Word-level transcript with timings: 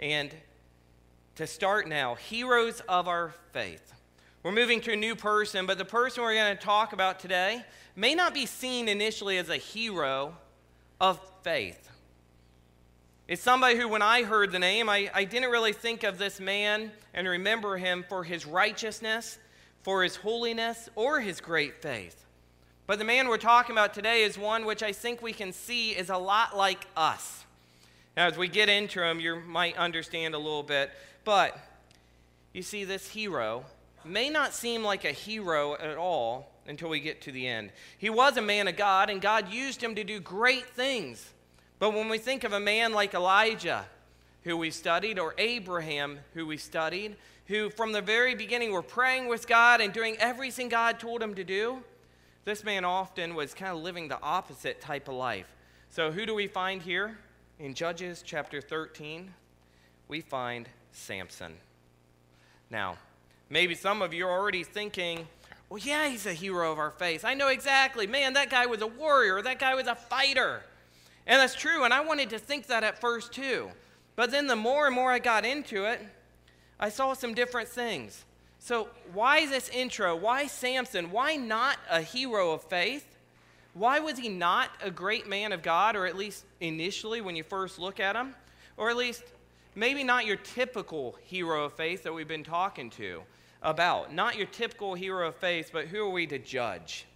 And 0.00 0.34
to 1.36 1.46
start 1.46 1.86
now, 1.86 2.14
heroes 2.14 2.80
of 2.88 3.06
our 3.06 3.34
faith. 3.52 3.92
We're 4.42 4.52
moving 4.52 4.80
to 4.82 4.92
a 4.92 4.96
new 4.96 5.14
person, 5.14 5.66
but 5.66 5.76
the 5.76 5.84
person 5.84 6.22
we're 6.22 6.34
going 6.34 6.56
to 6.56 6.62
talk 6.62 6.94
about 6.94 7.20
today 7.20 7.62
may 7.94 8.14
not 8.14 8.32
be 8.32 8.46
seen 8.46 8.88
initially 8.88 9.36
as 9.36 9.50
a 9.50 9.58
hero 9.58 10.34
of 10.98 11.20
faith. 11.42 11.90
It's 13.28 13.42
somebody 13.42 13.76
who, 13.76 13.88
when 13.88 14.00
I 14.00 14.22
heard 14.22 14.50
the 14.50 14.58
name, 14.58 14.88
I, 14.88 15.10
I 15.14 15.24
didn't 15.24 15.50
really 15.50 15.74
think 15.74 16.02
of 16.02 16.16
this 16.16 16.40
man 16.40 16.90
and 17.12 17.28
remember 17.28 17.76
him 17.76 18.04
for 18.08 18.24
his 18.24 18.46
righteousness, 18.46 19.38
for 19.82 20.02
his 20.02 20.16
holiness, 20.16 20.88
or 20.96 21.20
his 21.20 21.42
great 21.42 21.82
faith. 21.82 22.24
But 22.86 22.98
the 22.98 23.04
man 23.04 23.28
we're 23.28 23.36
talking 23.36 23.74
about 23.74 23.92
today 23.92 24.22
is 24.22 24.38
one 24.38 24.64
which 24.64 24.82
I 24.82 24.92
think 24.92 25.20
we 25.20 25.34
can 25.34 25.52
see 25.52 25.90
is 25.90 26.08
a 26.08 26.16
lot 26.16 26.56
like 26.56 26.86
us. 26.96 27.44
Now, 28.20 28.26
as 28.26 28.36
we 28.36 28.48
get 28.48 28.68
into 28.68 29.00
them, 29.00 29.18
you 29.18 29.40
might 29.46 29.78
understand 29.78 30.34
a 30.34 30.38
little 30.38 30.62
bit. 30.62 30.90
But 31.24 31.58
you 32.52 32.60
see, 32.60 32.84
this 32.84 33.08
hero 33.08 33.64
may 34.04 34.28
not 34.28 34.52
seem 34.52 34.84
like 34.84 35.06
a 35.06 35.10
hero 35.10 35.72
at 35.72 35.96
all 35.96 36.52
until 36.66 36.90
we 36.90 37.00
get 37.00 37.22
to 37.22 37.32
the 37.32 37.46
end. 37.46 37.70
He 37.96 38.10
was 38.10 38.36
a 38.36 38.42
man 38.42 38.68
of 38.68 38.76
God, 38.76 39.08
and 39.08 39.22
God 39.22 39.50
used 39.50 39.82
him 39.82 39.94
to 39.94 40.04
do 40.04 40.20
great 40.20 40.66
things. 40.66 41.30
But 41.78 41.94
when 41.94 42.10
we 42.10 42.18
think 42.18 42.44
of 42.44 42.52
a 42.52 42.60
man 42.60 42.92
like 42.92 43.14
Elijah, 43.14 43.86
who 44.44 44.54
we 44.54 44.70
studied, 44.70 45.18
or 45.18 45.34
Abraham, 45.38 46.18
who 46.34 46.46
we 46.46 46.58
studied, 46.58 47.16
who 47.46 47.70
from 47.70 47.92
the 47.92 48.02
very 48.02 48.34
beginning 48.34 48.70
were 48.70 48.82
praying 48.82 49.28
with 49.28 49.48
God 49.48 49.80
and 49.80 49.94
doing 49.94 50.18
everything 50.18 50.68
God 50.68 51.00
told 51.00 51.22
him 51.22 51.34
to 51.36 51.42
do, 51.42 51.82
this 52.44 52.64
man 52.64 52.84
often 52.84 53.34
was 53.34 53.54
kind 53.54 53.72
of 53.72 53.82
living 53.82 54.08
the 54.08 54.20
opposite 54.20 54.82
type 54.82 55.08
of 55.08 55.14
life. 55.14 55.46
So, 55.88 56.12
who 56.12 56.26
do 56.26 56.34
we 56.34 56.48
find 56.48 56.82
here? 56.82 57.16
In 57.60 57.74
Judges 57.74 58.24
chapter 58.26 58.60
13, 58.60 59.32
we 60.08 60.20
find 60.20 60.68
Samson. 60.90 61.54
Now, 62.70 62.96
Maybe 63.52 63.74
some 63.74 64.00
of 64.00 64.14
you 64.14 64.28
are 64.28 64.30
already 64.30 64.62
thinking, 64.62 65.26
well, 65.68 65.78
yeah, 65.78 66.08
he's 66.08 66.24
a 66.24 66.32
hero 66.32 66.70
of 66.70 66.78
our 66.78 66.92
faith. 66.92 67.24
I 67.24 67.34
know 67.34 67.48
exactly. 67.48 68.06
Man, 68.06 68.34
that 68.34 68.48
guy 68.48 68.66
was 68.66 68.80
a 68.80 68.86
warrior. 68.86 69.42
That 69.42 69.58
guy 69.58 69.74
was 69.74 69.88
a 69.88 69.96
fighter. 69.96 70.62
And 71.26 71.40
that's 71.40 71.56
true. 71.56 71.82
And 71.82 71.92
I 71.92 72.00
wanted 72.00 72.30
to 72.30 72.38
think 72.38 72.68
that 72.68 72.84
at 72.84 73.00
first 73.00 73.32
too. 73.32 73.70
But 74.14 74.30
then 74.30 74.46
the 74.46 74.56
more 74.56 74.86
and 74.86 74.94
more 74.94 75.10
I 75.10 75.18
got 75.18 75.44
into 75.44 75.84
it, 75.84 76.00
I 76.78 76.90
saw 76.90 77.12
some 77.12 77.34
different 77.34 77.68
things. 77.68 78.24
So, 78.60 78.88
why 79.12 79.46
this 79.46 79.68
intro? 79.70 80.14
Why 80.14 80.46
Samson? 80.46 81.10
Why 81.10 81.36
not 81.36 81.78
a 81.90 82.02
hero 82.02 82.52
of 82.52 82.62
faith? 82.62 83.16
Why 83.74 84.00
was 84.00 84.18
he 84.18 84.28
not 84.28 84.70
a 84.82 84.90
great 84.90 85.28
man 85.28 85.52
of 85.52 85.62
God, 85.62 85.96
or 85.96 86.06
at 86.06 86.16
least 86.16 86.44
initially 86.60 87.20
when 87.20 87.36
you 87.36 87.44
first 87.44 87.78
look 87.78 88.00
at 88.00 88.16
him? 88.16 88.34
Or 88.76 88.90
at 88.90 88.96
least 88.96 89.22
maybe 89.74 90.02
not 90.02 90.26
your 90.26 90.36
typical 90.36 91.16
hero 91.22 91.64
of 91.64 91.74
faith 91.74 92.02
that 92.02 92.12
we've 92.12 92.28
been 92.28 92.44
talking 92.44 92.90
to 92.90 93.22
about. 93.62 94.12
Not 94.12 94.36
your 94.36 94.46
typical 94.46 94.94
hero 94.94 95.28
of 95.28 95.36
faith, 95.36 95.70
but 95.72 95.86
who 95.86 96.04
are 96.04 96.10
we 96.10 96.26
to 96.26 96.38
judge? 96.38 97.06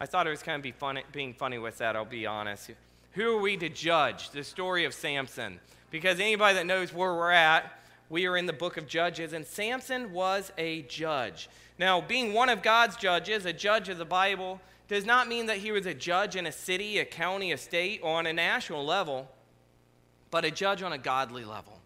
I 0.00 0.06
thought 0.06 0.26
it 0.26 0.30
was 0.30 0.42
kind 0.42 0.56
of 0.56 0.62
be 0.62 0.72
funny, 0.72 1.02
being 1.12 1.34
funny 1.34 1.58
with 1.58 1.78
that, 1.78 1.96
I'll 1.96 2.04
be 2.04 2.26
honest. 2.26 2.70
Who 3.12 3.36
are 3.36 3.40
we 3.40 3.56
to 3.58 3.68
judge? 3.68 4.30
The 4.30 4.44
story 4.44 4.84
of 4.84 4.94
Samson. 4.94 5.60
Because 5.90 6.20
anybody 6.20 6.54
that 6.54 6.66
knows 6.66 6.94
where 6.94 7.12
we're 7.12 7.32
at, 7.32 7.78
we 8.08 8.26
are 8.26 8.36
in 8.36 8.46
the 8.46 8.52
book 8.52 8.76
of 8.76 8.86
Judges, 8.86 9.32
and 9.32 9.46
Samson 9.46 10.12
was 10.12 10.52
a 10.56 10.82
judge. 10.82 11.48
Now, 11.78 12.00
being 12.00 12.32
one 12.32 12.48
of 12.48 12.62
God's 12.62 12.96
judges, 12.96 13.44
a 13.44 13.52
judge 13.52 13.88
of 13.88 13.98
the 13.98 14.04
Bible, 14.04 14.60
does 14.90 15.06
not 15.06 15.28
mean 15.28 15.46
that 15.46 15.58
he 15.58 15.70
was 15.70 15.86
a 15.86 15.94
judge 15.94 16.34
in 16.34 16.46
a 16.46 16.52
city, 16.52 16.98
a 16.98 17.04
county, 17.04 17.52
a 17.52 17.56
state, 17.56 18.00
or 18.02 18.18
on 18.18 18.26
a 18.26 18.32
national 18.32 18.84
level, 18.84 19.30
but 20.32 20.44
a 20.44 20.50
judge 20.50 20.82
on 20.82 20.92
a 20.92 20.98
godly 20.98 21.44
level. 21.44 21.78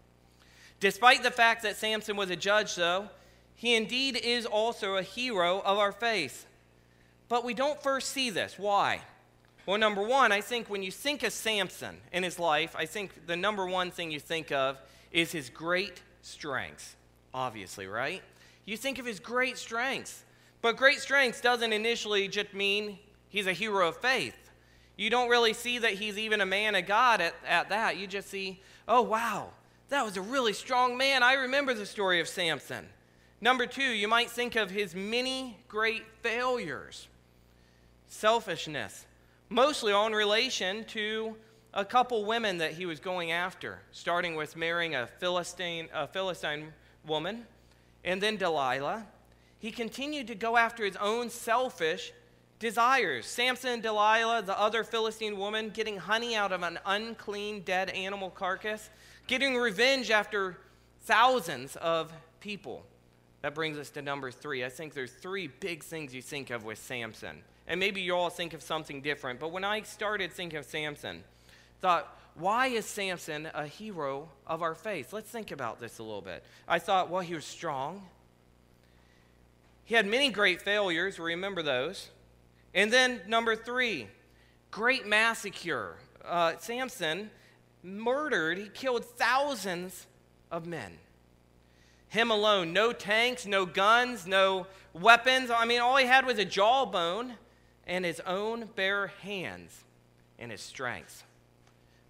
Despite 0.79 1.21
the 1.21 1.29
fact 1.29 1.61
that 1.61 1.75
Samson 1.75 2.17
was 2.17 2.31
a 2.31 2.35
judge, 2.35 2.73
though, 2.73 3.09
he 3.53 3.75
indeed 3.75 4.17
is 4.17 4.47
also 4.47 4.95
a 4.95 5.03
hero 5.03 5.61
of 5.63 5.77
our 5.77 5.91
faith. 5.91 6.47
But 7.29 7.45
we 7.45 7.53
don't 7.53 7.79
first 7.79 8.09
see 8.09 8.31
this. 8.31 8.57
Why? 8.57 9.01
Well, 9.67 9.77
number 9.77 10.01
one, 10.01 10.31
I 10.31 10.41
think 10.41 10.67
when 10.67 10.81
you 10.81 10.91
think 10.91 11.21
of 11.21 11.31
Samson 11.31 11.97
in 12.11 12.23
his 12.23 12.39
life, 12.39 12.75
I 12.75 12.87
think 12.87 13.27
the 13.27 13.35
number 13.35 13.67
one 13.67 13.91
thing 13.91 14.09
you 14.09 14.19
think 14.19 14.51
of 14.51 14.79
is 15.11 15.31
his 15.31 15.51
great 15.51 16.01
strengths. 16.23 16.95
Obviously, 17.35 17.85
right? 17.85 18.23
You 18.65 18.77
think 18.77 18.97
of 18.97 19.05
his 19.05 19.19
great 19.19 19.59
strengths. 19.59 20.23
But 20.65 20.77
great 20.77 20.99
strength 20.99 21.43
doesn't 21.43 21.73
initially 21.73 22.27
just 22.27 22.55
mean 22.55 22.97
he's 23.29 23.45
a 23.45 23.53
hero 23.53 23.87
of 23.87 23.97
faith. 23.97 24.49
You 24.97 25.11
don't 25.11 25.29
really 25.29 25.53
see 25.53 25.77
that 25.77 25.93
he's 25.93 26.17
even 26.17 26.41
a 26.41 26.45
man 26.47 26.73
of 26.73 26.87
God 26.87 27.21
at, 27.21 27.35
at 27.47 27.69
that. 27.69 27.97
You 27.97 28.07
just 28.07 28.29
see, 28.29 28.63
oh, 28.87 29.03
wow, 29.03 29.51
that 29.89 30.03
was 30.03 30.17
a 30.17 30.23
really 30.23 30.53
strong 30.53 30.97
man. 30.97 31.21
I 31.21 31.33
remember 31.33 31.75
the 31.75 31.85
story 31.85 32.19
of 32.19 32.27
Samson. 32.27 32.87
Number 33.39 33.67
two, 33.67 33.83
you 33.83 34.07
might 34.07 34.31
think 34.31 34.55
of 34.55 34.71
his 34.71 34.95
many 34.95 35.55
great 35.67 36.01
failures. 36.23 37.09
Selfishness, 38.07 39.05
mostly 39.49 39.93
in 39.93 40.13
relation 40.13 40.83
to 40.85 41.35
a 41.75 41.85
couple 41.85 42.25
women 42.25 42.57
that 42.57 42.71
he 42.71 42.87
was 42.87 42.99
going 42.99 43.31
after, 43.31 43.81
starting 43.91 44.35
with 44.35 44.55
marrying 44.55 44.95
a 44.95 45.05
Philistine, 45.05 45.89
a 45.93 46.07
Philistine 46.07 46.73
woman, 47.05 47.45
and 48.03 48.19
then 48.19 48.35
Delilah. 48.35 49.05
He 49.59 49.71
continued 49.71 50.27
to 50.27 50.35
go 50.35 50.57
after 50.57 50.85
his 50.85 50.95
own 50.97 51.29
selfish 51.29 52.11
desires. 52.59 53.25
Samson 53.25 53.71
and 53.71 53.83
Delilah, 53.83 54.43
the 54.43 54.59
other 54.59 54.83
Philistine 54.83 55.37
woman, 55.37 55.69
getting 55.69 55.97
honey 55.97 56.35
out 56.35 56.51
of 56.51 56.63
an 56.63 56.79
unclean 56.85 57.61
dead 57.61 57.89
animal 57.89 58.29
carcass, 58.29 58.89
getting 59.27 59.55
revenge 59.55 60.11
after 60.11 60.57
thousands 61.01 61.75
of 61.77 62.11
people. 62.39 62.85
That 63.41 63.53
brings 63.53 63.77
us 63.77 63.89
to 63.91 64.01
number 64.01 64.31
three. 64.31 64.65
I 64.65 64.69
think 64.69 64.93
there's 64.93 65.11
three 65.11 65.47
big 65.47 65.83
things 65.83 66.13
you 66.13 66.21
think 66.21 66.49
of 66.49 66.63
with 66.63 66.79
Samson. 66.79 67.43
And 67.67 67.79
maybe 67.79 68.01
you 68.01 68.15
all 68.15 68.29
think 68.29 68.53
of 68.53 68.61
something 68.61 69.01
different. 69.01 69.39
But 69.39 69.51
when 69.51 69.63
I 69.63 69.81
started 69.81 70.31
thinking 70.31 70.57
of 70.57 70.65
Samson, 70.65 71.23
thought, 71.81 72.19
why 72.35 72.67
is 72.67 72.85
Samson 72.85 73.47
a 73.53 73.65
hero 73.65 74.29
of 74.47 74.61
our 74.61 74.75
faith? 74.75 75.13
Let's 75.13 75.29
think 75.29 75.51
about 75.51 75.79
this 75.79 75.99
a 75.99 76.03
little 76.03 76.21
bit. 76.21 76.43
I 76.67 76.79
thought, 76.79 77.09
well, 77.09 77.21
he 77.21 77.33
was 77.33 77.45
strong. 77.45 78.03
He 79.85 79.95
had 79.95 80.05
many 80.05 80.29
great 80.29 80.61
failures. 80.61 81.19
Remember 81.19 81.61
those. 81.61 82.09
And 82.73 82.91
then 82.91 83.21
number 83.27 83.55
three, 83.55 84.07
great 84.71 85.07
massacre. 85.07 85.95
Uh, 86.23 86.53
Samson 86.59 87.29
murdered, 87.83 88.57
he 88.57 88.67
killed 88.67 89.05
thousands 89.05 90.07
of 90.51 90.65
men. 90.65 90.97
Him 92.09 92.31
alone. 92.31 92.73
No 92.73 92.91
tanks, 92.91 93.45
no 93.45 93.65
guns, 93.65 94.25
no 94.25 94.67
weapons. 94.93 95.51
I 95.51 95.65
mean, 95.65 95.81
all 95.81 95.97
he 95.97 96.05
had 96.05 96.25
was 96.25 96.39
a 96.39 96.45
jawbone 96.45 97.33
and 97.85 98.03
his 98.03 98.19
own 98.21 98.69
bare 98.75 99.07
hands 99.07 99.83
and 100.39 100.51
his 100.51 100.61
strength. 100.61 101.23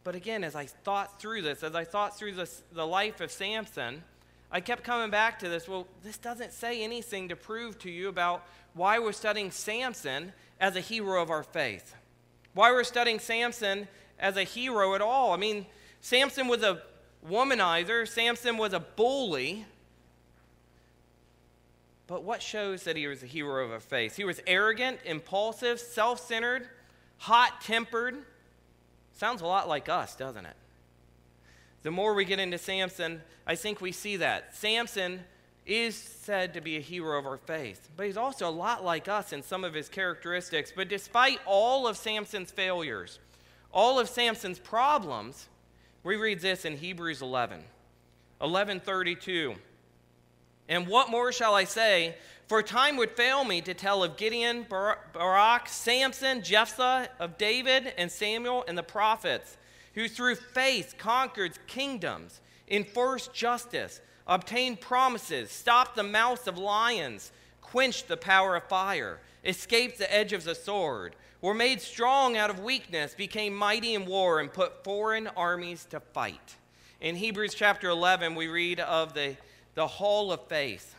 But 0.03 0.15
again, 0.15 0.43
as 0.43 0.55
I 0.55 0.65
thought 0.65 1.19
through 1.19 1.41
this, 1.41 1.63
as 1.63 1.75
I 1.75 1.83
thought 1.83 2.17
through 2.17 2.33
this, 2.33 2.61
the 2.71 2.85
life 2.85 3.21
of 3.21 3.31
Samson, 3.31 4.03
I 4.51 4.61
kept 4.61 4.83
coming 4.83 5.09
back 5.09 5.39
to 5.39 5.49
this. 5.49 5.67
Well, 5.67 5.87
this 6.03 6.17
doesn't 6.17 6.53
say 6.53 6.83
anything 6.83 7.29
to 7.29 7.35
prove 7.35 7.77
to 7.79 7.89
you 7.89 8.07
about 8.07 8.45
why 8.73 8.99
we're 8.99 9.11
studying 9.11 9.51
Samson 9.51 10.33
as 10.59 10.75
a 10.75 10.81
hero 10.81 11.21
of 11.21 11.29
our 11.29 11.43
faith. 11.43 11.95
Why 12.53 12.71
we're 12.71 12.83
studying 12.83 13.19
Samson 13.19 13.87
as 14.19 14.37
a 14.37 14.43
hero 14.43 14.95
at 14.95 15.01
all. 15.01 15.33
I 15.33 15.37
mean, 15.37 15.65
Samson 16.01 16.47
was 16.47 16.63
a 16.63 16.81
womanizer, 17.27 18.07
Samson 18.07 18.57
was 18.57 18.73
a 18.73 18.79
bully. 18.79 19.65
But 22.07 22.23
what 22.23 22.41
shows 22.41 22.83
that 22.83 22.95
he 22.95 23.07
was 23.07 23.23
a 23.23 23.25
hero 23.25 23.65
of 23.65 23.71
a 23.71 23.79
faith? 23.79 24.15
He 24.15 24.23
was 24.23 24.39
arrogant, 24.45 24.99
impulsive, 25.05 25.79
self 25.79 26.25
centered, 26.25 26.67
hot 27.17 27.61
tempered. 27.61 28.17
Sounds 29.13 29.41
a 29.41 29.47
lot 29.47 29.67
like 29.67 29.89
us, 29.89 30.15
doesn't 30.15 30.45
it? 30.45 30.55
The 31.85 31.91
more 31.91 32.15
we 32.15 32.25
get 32.25 32.39
into 32.39 32.57
Samson, 32.57 33.21
I 33.45 33.53
think 33.53 33.79
we 33.79 33.91
see 33.91 34.17
that. 34.17 34.55
Samson 34.55 35.19
is 35.67 35.95
said 35.95 36.55
to 36.55 36.61
be 36.61 36.77
a 36.77 36.79
hero 36.79 37.19
of 37.19 37.27
our 37.27 37.37
faith, 37.37 37.91
but 37.95 38.07
he's 38.07 38.17
also 38.17 38.49
a 38.49 38.49
lot 38.49 38.83
like 38.83 39.07
us 39.07 39.31
in 39.31 39.43
some 39.43 39.63
of 39.63 39.75
his 39.75 39.87
characteristics. 39.87 40.73
But 40.75 40.89
despite 40.89 41.39
all 41.45 41.87
of 41.87 41.95
Samson's 41.95 42.49
failures, 42.49 43.19
all 43.71 43.99
of 43.99 44.09
Samson's 44.09 44.57
problems, 44.57 45.47
we 46.03 46.15
read 46.15 46.39
this 46.39 46.65
in 46.65 46.75
Hebrews 46.75 47.21
11. 47.21 47.59
1132. 48.39 49.53
And 50.67 50.87
what 50.87 51.11
more 51.11 51.31
shall 51.31 51.53
I 51.53 51.65
say? 51.65 52.15
For 52.47 52.63
time 52.63 52.97
would 52.97 53.11
fail 53.11 53.43
me 53.43 53.61
to 53.61 53.75
tell 53.75 54.03
of 54.03 54.17
Gideon, 54.17 54.65
Barak, 54.67 55.69
Samson, 55.69 56.41
Jephthah, 56.41 57.09
of 57.19 57.37
David 57.37 57.93
and 57.95 58.11
Samuel 58.11 58.65
and 58.67 58.75
the 58.75 58.81
prophets, 58.81 59.57
who 59.95 60.07
through 60.07 60.35
faith 60.35 60.95
conquered 60.97 61.57
kingdoms, 61.67 62.41
enforced 62.67 63.33
justice, 63.33 64.01
obtained 64.27 64.81
promises, 64.81 65.49
stopped 65.49 65.95
the 65.95 66.03
mouths 66.03 66.47
of 66.47 66.57
lions, 66.57 67.31
quenched 67.61 68.07
the 68.07 68.17
power 68.17 68.55
of 68.55 68.63
fire, 68.65 69.19
escaped 69.43 69.97
the 69.97 70.13
edge 70.13 70.33
of 70.33 70.43
the 70.43 70.55
sword, 70.55 71.15
were 71.41 71.53
made 71.53 71.81
strong 71.81 72.35
out 72.35 72.49
of 72.49 72.59
weakness, 72.59 73.13
became 73.13 73.55
mighty 73.55 73.93
in 73.93 74.05
war, 74.05 74.39
and 74.39 74.51
put 74.51 74.83
foreign 74.83 75.27
armies 75.27 75.85
to 75.85 75.99
fight 75.99 76.55
In 77.01 77.15
Hebrews 77.15 77.53
chapter 77.53 77.89
11, 77.89 78.35
we 78.35 78.47
read 78.47 78.79
of 78.79 79.13
the, 79.13 79.35
the 79.75 79.87
hall 79.87 80.31
of 80.31 80.47
faith. 80.47 80.95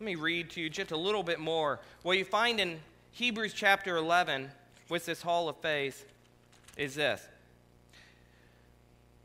Let 0.00 0.06
me 0.06 0.14
read 0.16 0.50
to 0.50 0.60
you 0.60 0.68
just 0.68 0.90
a 0.90 0.96
little 0.96 1.22
bit 1.22 1.38
more. 1.38 1.80
What 2.02 2.18
you 2.18 2.24
find 2.24 2.58
in 2.58 2.80
Hebrews 3.12 3.54
chapter 3.54 3.96
11 3.96 4.50
with 4.88 5.06
this 5.06 5.22
hall 5.22 5.48
of 5.48 5.56
faith 5.58 6.04
is 6.76 6.96
this 6.96 7.28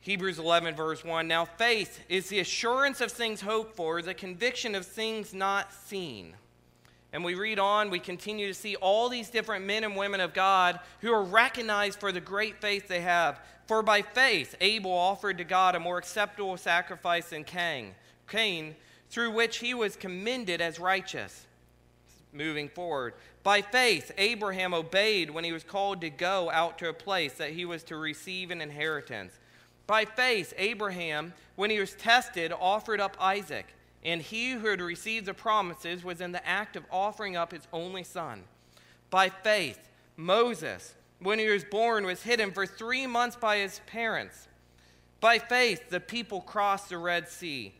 Hebrews 0.10 0.40
11, 0.40 0.74
verse 0.74 1.04
1. 1.04 1.28
Now, 1.28 1.46
faith 1.46 2.04
is 2.10 2.30
the 2.30 2.40
assurance 2.40 3.00
of 3.00 3.12
things 3.12 3.42
hoped 3.42 3.76
for, 3.76 4.02
the 4.02 4.16
conviction 4.16 4.74
of 4.74 4.84
things 4.84 5.36
not 5.36 5.72
seen. 5.72 6.34
And 7.14 7.24
we 7.24 7.36
read 7.36 7.60
on, 7.60 7.92
we 7.92 8.00
continue 8.00 8.48
to 8.48 8.56
see 8.56 8.76
all 8.78 9.10
these 9.10 9.30
different 9.30 9.66
men 9.66 9.84
and 9.84 9.96
women 9.96 10.20
of 10.20 10.34
God 10.34 10.80
who 11.02 11.14
are 11.14 11.22
recognized 11.22 12.00
for 12.00 12.12
the 12.12 12.20
great 12.20 12.60
faith 12.60 12.88
they 12.88 13.02
have. 13.02 13.40
For 13.68 13.84
by 13.84 14.02
faith, 14.02 14.56
Abel 14.62 14.92
offered 14.92 15.38
to 15.38 15.44
God 15.44 15.76
a 15.76 15.80
more 15.80 16.00
acceptable 16.00 16.58
sacrifice 16.58 17.30
than 17.30 17.44
Cain, 17.44 17.94
Cain 18.28 18.76
through 19.12 19.30
which 19.30 19.58
he 19.58 19.76
was 19.76 19.96
commended 19.96 20.60
as 20.60 20.80
righteous. 20.80 21.46
Moving 22.34 22.70
forward. 22.70 23.14
By 23.44 23.62
faith, 23.62 24.12
Abraham 24.18 24.74
obeyed 24.74 25.30
when 25.30 25.44
he 25.44 25.52
was 25.52 25.64
called 25.64 26.02
to 26.02 26.10
go 26.10 26.50
out 26.50 26.80
to 26.80 26.90
a 26.90 26.94
place 26.94 27.34
that 27.34 27.52
he 27.52 27.64
was 27.64 27.84
to 27.84 27.96
receive 27.96 28.50
an 28.50 28.60
inheritance. 28.60 29.34
By 29.89 30.06
faith, 30.06 30.53
Abraham, 30.59 31.33
when 31.56 31.71
he 31.71 31.80
was 31.80 31.95
tested, 31.95 32.53
offered 32.53 33.01
up 33.01 33.18
Isaac, 33.19 33.74
and 34.06 34.21
he 34.21 34.51
who 34.51 34.68
had 34.68 34.81
received 34.81 35.25
the 35.25 35.33
promises 35.33 36.03
was 36.03 36.21
in 36.21 36.31
the 36.31 36.47
act 36.47 36.75
of 36.75 36.86
offering 36.91 37.36
up 37.36 37.53
his 37.53 37.68
only 37.74 38.03
son. 38.03 38.44
By 39.09 39.30
faith, 39.30 39.89
Moses, 40.15 40.94
when 41.18 41.39
he 41.39 41.50
was 41.50 41.63
born, 41.63 42.06
was 42.06 42.21
hidden 42.21 42.51
for 42.51 42.68
three 42.68 43.07
months 43.07 43.36
by 43.36 43.57
his 43.57 43.81
parents. 43.88 44.47
By 45.21 45.39
faith, 45.39 45.89
the 45.89 46.00
people 46.00 46.41
crossed 46.41 46.89
the 46.89 47.00
Red 47.00 47.27
Sea. 47.27 47.74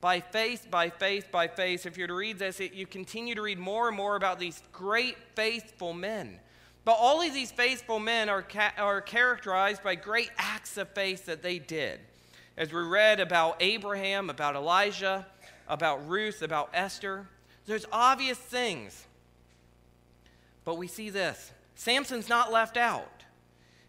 By 0.00 0.20
faith, 0.20 0.68
by 0.70 0.88
faith, 0.88 1.32
by 1.32 1.48
faith. 1.48 1.84
If 1.84 1.98
you're 1.98 2.06
to 2.06 2.14
read 2.14 2.38
this, 2.38 2.60
it, 2.60 2.74
you 2.74 2.86
continue 2.86 3.34
to 3.34 3.42
read 3.42 3.58
more 3.58 3.88
and 3.88 3.96
more 3.96 4.14
about 4.14 4.38
these 4.38 4.62
great 4.72 5.16
faithful 5.34 5.92
men 5.92 6.38
but 6.86 6.98
all 7.00 7.20
of 7.20 7.34
these 7.34 7.50
faithful 7.50 7.98
men 7.98 8.28
are, 8.28 8.42
ca- 8.42 8.72
are 8.78 9.00
characterized 9.00 9.82
by 9.82 9.96
great 9.96 10.30
acts 10.38 10.76
of 10.76 10.88
faith 10.90 11.26
that 11.26 11.42
they 11.42 11.58
did. 11.58 11.98
As 12.56 12.72
we 12.72 12.80
read 12.80 13.18
about 13.18 13.56
Abraham, 13.58 14.30
about 14.30 14.54
Elijah, 14.54 15.26
about 15.66 16.08
Ruth, 16.08 16.42
about 16.42 16.70
Esther, 16.72 17.26
there's 17.66 17.86
obvious 17.90 18.38
things. 18.38 19.04
But 20.64 20.78
we 20.78 20.86
see 20.86 21.10
this 21.10 21.50
Samson's 21.74 22.28
not 22.28 22.52
left 22.52 22.76
out. 22.76 23.24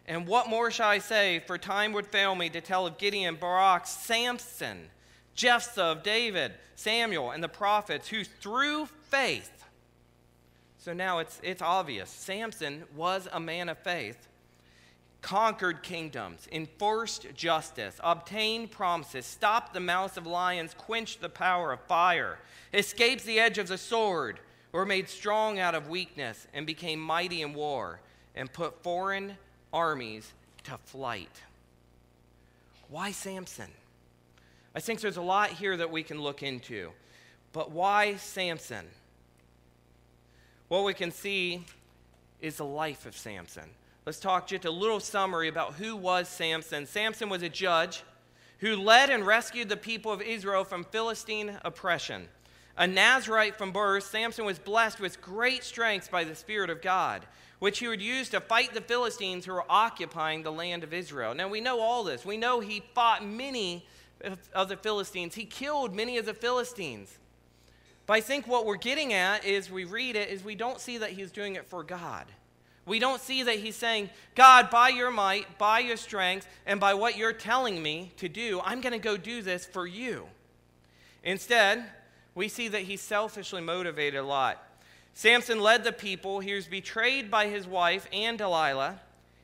And 0.04 0.26
what 0.26 0.48
more 0.48 0.72
shall 0.72 0.88
I 0.88 0.98
say? 0.98 1.38
For 1.46 1.56
time 1.56 1.92
would 1.92 2.06
fail 2.06 2.34
me 2.34 2.50
to 2.50 2.60
tell 2.60 2.84
of 2.84 2.98
Gideon, 2.98 3.36
Barak, 3.36 3.86
Samson, 3.86 4.88
Jephthah 5.36 6.00
David, 6.02 6.52
Samuel, 6.74 7.30
and 7.30 7.44
the 7.44 7.48
prophets 7.48 8.08
who 8.08 8.24
through 8.24 8.86
faith 8.86 9.57
so 10.78 10.92
now 10.92 11.18
it's, 11.18 11.40
it's 11.42 11.60
obvious. 11.60 12.08
Samson 12.08 12.84
was 12.94 13.28
a 13.32 13.40
man 13.40 13.68
of 13.68 13.78
faith, 13.78 14.28
conquered 15.20 15.82
kingdoms, 15.82 16.46
enforced 16.52 17.26
justice, 17.34 18.00
obtained 18.02 18.70
promises, 18.70 19.26
stopped 19.26 19.74
the 19.74 19.80
mouths 19.80 20.16
of 20.16 20.26
lions, 20.26 20.74
quenched 20.74 21.20
the 21.20 21.28
power 21.28 21.72
of 21.72 21.80
fire, 21.82 22.38
escaped 22.72 23.24
the 23.24 23.40
edge 23.40 23.58
of 23.58 23.66
the 23.66 23.76
sword, 23.76 24.38
were 24.70 24.86
made 24.86 25.08
strong 25.08 25.58
out 25.58 25.74
of 25.74 25.88
weakness, 25.88 26.46
and 26.54 26.64
became 26.64 27.00
mighty 27.00 27.42
in 27.42 27.54
war, 27.54 28.00
and 28.36 28.52
put 28.52 28.82
foreign 28.82 29.36
armies 29.72 30.32
to 30.62 30.78
flight. 30.78 31.42
Why 32.88 33.10
Samson? 33.10 33.70
I 34.74 34.80
think 34.80 35.00
there's 35.00 35.16
a 35.16 35.22
lot 35.22 35.50
here 35.50 35.76
that 35.76 35.90
we 35.90 36.04
can 36.04 36.22
look 36.22 36.42
into. 36.42 36.92
But 37.52 37.72
why 37.72 38.16
Samson? 38.16 38.86
What 40.68 40.84
we 40.84 40.94
can 40.94 41.10
see 41.10 41.64
is 42.40 42.56
the 42.56 42.64
life 42.64 43.06
of 43.06 43.16
Samson. 43.16 43.70
Let's 44.06 44.20
talk 44.20 44.46
just 44.46 44.64
a 44.64 44.70
little 44.70 45.00
summary 45.00 45.48
about 45.48 45.74
who 45.74 45.96
was 45.96 46.28
Samson. 46.28 46.86
Samson 46.86 47.28
was 47.28 47.42
a 47.42 47.48
judge 47.48 48.02
who 48.58 48.76
led 48.76 49.10
and 49.10 49.26
rescued 49.26 49.68
the 49.68 49.76
people 49.76 50.12
of 50.12 50.22
Israel 50.22 50.64
from 50.64 50.84
Philistine 50.84 51.58
oppression. 51.64 52.28
A 52.76 52.86
Nazarite 52.86 53.56
from 53.56 53.72
birth, 53.72 54.04
Samson 54.04 54.44
was 54.44 54.58
blessed 54.58 55.00
with 55.00 55.20
great 55.20 55.64
strength 55.64 56.10
by 56.10 56.24
the 56.24 56.34
Spirit 56.34 56.70
of 56.70 56.80
God, 56.80 57.26
which 57.58 57.80
he 57.80 57.88
would 57.88 58.00
use 58.00 58.28
to 58.30 58.40
fight 58.40 58.72
the 58.72 58.80
Philistines 58.80 59.44
who 59.44 59.52
were 59.52 59.64
occupying 59.68 60.42
the 60.42 60.52
land 60.52 60.84
of 60.84 60.94
Israel. 60.94 61.34
Now, 61.34 61.48
we 61.48 61.60
know 61.60 61.80
all 61.80 62.04
this. 62.04 62.24
We 62.24 62.36
know 62.36 62.60
he 62.60 62.84
fought 62.94 63.24
many 63.24 63.84
of 64.54 64.68
the 64.68 64.76
Philistines, 64.76 65.34
he 65.34 65.44
killed 65.44 65.94
many 65.94 66.18
of 66.18 66.26
the 66.26 66.34
Philistines. 66.34 67.18
But 68.08 68.14
I 68.14 68.20
think 68.22 68.48
what 68.48 68.64
we're 68.64 68.76
getting 68.76 69.12
at 69.12 69.44
is 69.44 69.70
we 69.70 69.84
read 69.84 70.16
it 70.16 70.30
is 70.30 70.42
we 70.42 70.54
don't 70.54 70.80
see 70.80 70.96
that 70.96 71.10
he's 71.10 71.30
doing 71.30 71.56
it 71.56 71.66
for 71.66 71.84
God. 71.84 72.24
We 72.86 72.98
don't 72.98 73.20
see 73.20 73.42
that 73.42 73.56
he's 73.56 73.76
saying, 73.76 74.08
God, 74.34 74.70
by 74.70 74.88
your 74.88 75.10
might, 75.10 75.58
by 75.58 75.80
your 75.80 75.98
strength, 75.98 76.48
and 76.64 76.80
by 76.80 76.94
what 76.94 77.18
you're 77.18 77.34
telling 77.34 77.82
me 77.82 78.12
to 78.16 78.26
do, 78.26 78.62
I'm 78.64 78.80
going 78.80 78.94
to 78.94 78.98
go 78.98 79.18
do 79.18 79.42
this 79.42 79.66
for 79.66 79.86
you. 79.86 80.26
Instead, 81.22 81.84
we 82.34 82.48
see 82.48 82.68
that 82.68 82.80
he's 82.80 83.02
selfishly 83.02 83.60
motivated 83.60 84.20
a 84.20 84.22
lot. 84.22 84.64
Samson 85.12 85.60
led 85.60 85.84
the 85.84 85.92
people. 85.92 86.40
He 86.40 86.54
was 86.54 86.66
betrayed 86.66 87.30
by 87.30 87.48
his 87.48 87.66
wife 87.66 88.08
and 88.10 88.38
Delilah 88.38 89.00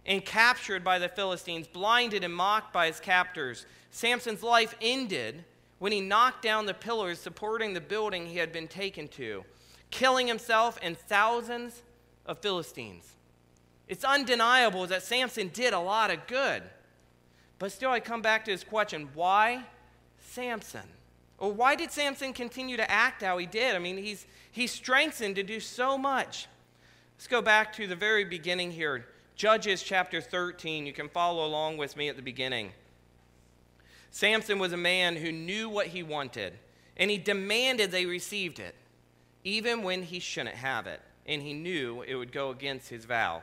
and 0.07 0.25
captured 0.25 0.83
by 0.83 0.99
the 0.99 1.11
Philistines, 1.11 1.67
blinded 1.67 2.25
and 2.25 2.35
mocked 2.35 2.73
by 2.73 2.87
his 2.87 2.99
captors. 2.99 3.67
Samson's 3.91 4.43
life 4.43 4.75
ended 4.81 5.45
when 5.85 5.93
he 5.93 6.01
knocked 6.01 6.41
down 6.41 6.65
the 6.65 6.73
pillars 6.73 7.19
supporting 7.19 7.75
the 7.75 7.81
building 7.81 8.25
he 8.25 8.39
had 8.39 8.51
been 8.51 8.67
taken 8.67 9.07
to, 9.07 9.45
killing 9.91 10.27
himself 10.27 10.79
and 10.81 10.97
thousands 10.97 11.83
of 12.25 12.39
Philistines. 12.39 13.05
It's 13.87 14.03
undeniable 14.03 14.87
that 14.87 15.03
Samson 15.03 15.49
did 15.49 15.75
a 15.75 15.79
lot 15.79 16.11
of 16.11 16.27
good. 16.27 16.63
But 17.59 17.71
still, 17.71 17.91
I 17.91 18.01
come 18.01 18.23
back 18.23 18.47
to 18.47 18.51
this 18.51 18.65
question 18.65 19.11
why 19.13 19.63
Samson? 20.21 20.89
Or 21.37 21.53
why 21.53 21.75
did 21.77 21.91
Samson 21.91 22.33
continue 22.33 22.79
to 22.79 22.91
act 22.91 23.23
how 23.23 23.37
he 23.37 23.45
did? 23.45 23.77
I 23.77 23.79
mean, 23.79 23.99
he's, 23.99 24.25
he's 24.53 24.73
strengthened 24.73 25.37
to 25.37 25.43
do 25.43 25.61
so 25.61 25.99
much. 25.99 26.47
Let's 27.19 27.27
go 27.27 27.43
back 27.43 27.75
to 27.75 27.87
the 27.87 27.95
very 27.95 28.25
beginning 28.25 28.71
here 28.71 29.05
Judges 29.37 29.83
chapter 29.83 30.23
13. 30.23 30.87
You 30.87 30.95
can 30.95 31.11
follow 31.11 31.45
along 31.45 31.77
with 31.77 31.95
me 31.95 32.09
at 32.09 32.17
the 32.17 32.23
beginning. 32.23 32.73
Samson 34.15 34.61
was 34.61 34.73
a 34.73 34.77
man 34.77 35.17
who 35.17 35.33
knew 35.33 35.69
what 35.69 35.89
he 35.89 36.05
wanted, 36.05 36.53
and 36.97 37.11
he 37.11 37.19
demanded 37.19 37.91
they 37.91 38.07
received 38.07 38.61
it, 38.61 38.77
even 39.43 39.83
when 39.83 40.05
he 40.05 40.21
shouldn't 40.21 40.55
have 40.55 40.87
it, 40.87 41.01
and 41.27 41.43
he 41.43 41.53
knew 41.53 42.03
it 42.03 42.15
would 42.15 42.31
go 42.31 42.51
against 42.51 42.89
his 42.89 43.07
vow. 43.07 43.43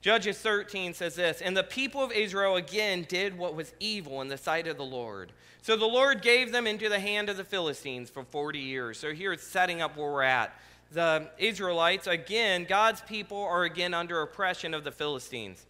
Judges 0.00 0.38
13 0.38 0.94
says 0.94 1.16
this 1.16 1.40
And 1.40 1.56
the 1.56 1.64
people 1.64 2.04
of 2.04 2.12
Israel 2.12 2.54
again 2.54 3.04
did 3.08 3.36
what 3.36 3.56
was 3.56 3.74
evil 3.80 4.22
in 4.22 4.28
the 4.28 4.38
sight 4.38 4.68
of 4.68 4.76
the 4.76 4.84
Lord. 4.84 5.32
So 5.60 5.74
the 5.74 5.86
Lord 5.86 6.22
gave 6.22 6.52
them 6.52 6.68
into 6.68 6.88
the 6.88 7.00
hand 7.00 7.28
of 7.28 7.36
the 7.36 7.42
Philistines 7.42 8.08
for 8.08 8.22
40 8.22 8.60
years. 8.60 9.00
So 9.00 9.12
here 9.12 9.32
it's 9.32 9.44
setting 9.44 9.82
up 9.82 9.96
where 9.96 10.12
we're 10.12 10.22
at. 10.22 10.56
The 10.92 11.30
Israelites, 11.36 12.06
again, 12.06 12.64
God's 12.68 13.00
people 13.00 13.42
are 13.42 13.64
again 13.64 13.92
under 13.92 14.22
oppression 14.22 14.72
of 14.72 14.84
the 14.84 14.92
Philistines. 14.92 15.66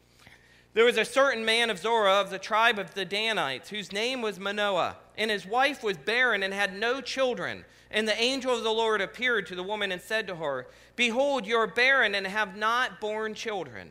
There 0.74 0.86
was 0.86 0.96
a 0.96 1.04
certain 1.04 1.44
man 1.44 1.68
of 1.68 1.78
Zorah 1.78 2.14
of 2.14 2.30
the 2.30 2.38
tribe 2.38 2.78
of 2.78 2.94
the 2.94 3.04
Danites, 3.04 3.68
whose 3.68 3.92
name 3.92 4.22
was 4.22 4.40
Manoah, 4.40 4.96
and 5.18 5.30
his 5.30 5.46
wife 5.46 5.82
was 5.82 5.98
barren 5.98 6.42
and 6.42 6.54
had 6.54 6.78
no 6.78 7.02
children. 7.02 7.66
And 7.90 8.08
the 8.08 8.18
angel 8.18 8.56
of 8.56 8.64
the 8.64 8.72
Lord 8.72 9.02
appeared 9.02 9.46
to 9.48 9.54
the 9.54 9.62
woman 9.62 9.92
and 9.92 10.00
said 10.00 10.26
to 10.28 10.36
her, 10.36 10.66
Behold, 10.96 11.46
you 11.46 11.56
are 11.56 11.66
barren 11.66 12.14
and 12.14 12.26
have 12.26 12.56
not 12.56 13.00
borne 13.00 13.34
children, 13.34 13.90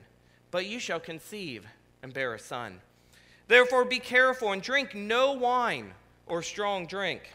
but 0.50 0.66
you 0.66 0.80
shall 0.80 1.00
conceive 1.00 1.68
and 2.02 2.12
bear 2.14 2.34
a 2.34 2.40
son. 2.40 2.82
Therefore 3.48 3.86
be 3.86 4.00
careful 4.00 4.52
and 4.52 4.62
drink 4.62 4.96
no 4.96 5.34
wine 5.34 5.94
or 6.26 6.42
strong 6.42 6.88
drink. 6.88 7.32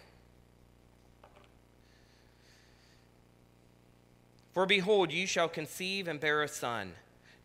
For 4.52 4.66
behold, 4.66 5.12
you 5.12 5.26
shall 5.26 5.48
conceive 5.48 6.08
and 6.08 6.18
bear 6.18 6.42
a 6.42 6.48
son 6.48 6.94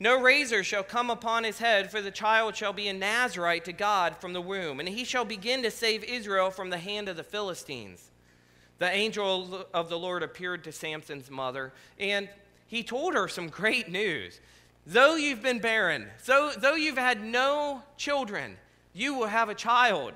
no 0.01 0.19
razor 0.19 0.63
shall 0.63 0.81
come 0.81 1.11
upon 1.11 1.43
his 1.43 1.59
head, 1.59 1.91
for 1.91 2.01
the 2.01 2.09
child 2.09 2.55
shall 2.55 2.73
be 2.73 2.87
a 2.87 2.93
Nazarite 2.93 3.65
to 3.65 3.71
God 3.71 4.17
from 4.17 4.33
the 4.33 4.41
womb, 4.41 4.79
and 4.79 4.89
he 4.89 5.03
shall 5.03 5.23
begin 5.23 5.61
to 5.61 5.69
save 5.69 6.03
Israel 6.03 6.49
from 6.49 6.71
the 6.71 6.79
hand 6.79 7.07
of 7.07 7.17
the 7.17 7.23
Philistines. 7.23 8.09
The 8.79 8.89
angel 8.89 9.67
of 9.75 9.89
the 9.89 9.99
Lord 9.99 10.23
appeared 10.23 10.63
to 10.63 10.71
Samson's 10.71 11.29
mother, 11.29 11.71
and 11.99 12.27
he 12.65 12.81
told 12.81 13.13
her 13.13 13.27
some 13.27 13.47
great 13.47 13.91
news. 13.91 14.39
Though 14.87 15.17
you've 15.17 15.43
been 15.43 15.59
barren, 15.59 16.07
so, 16.17 16.51
though 16.57 16.73
you've 16.73 16.97
had 16.97 17.23
no 17.23 17.83
children, 17.95 18.57
you 18.95 19.13
will 19.13 19.27
have 19.27 19.49
a 19.49 19.55
child. 19.55 20.13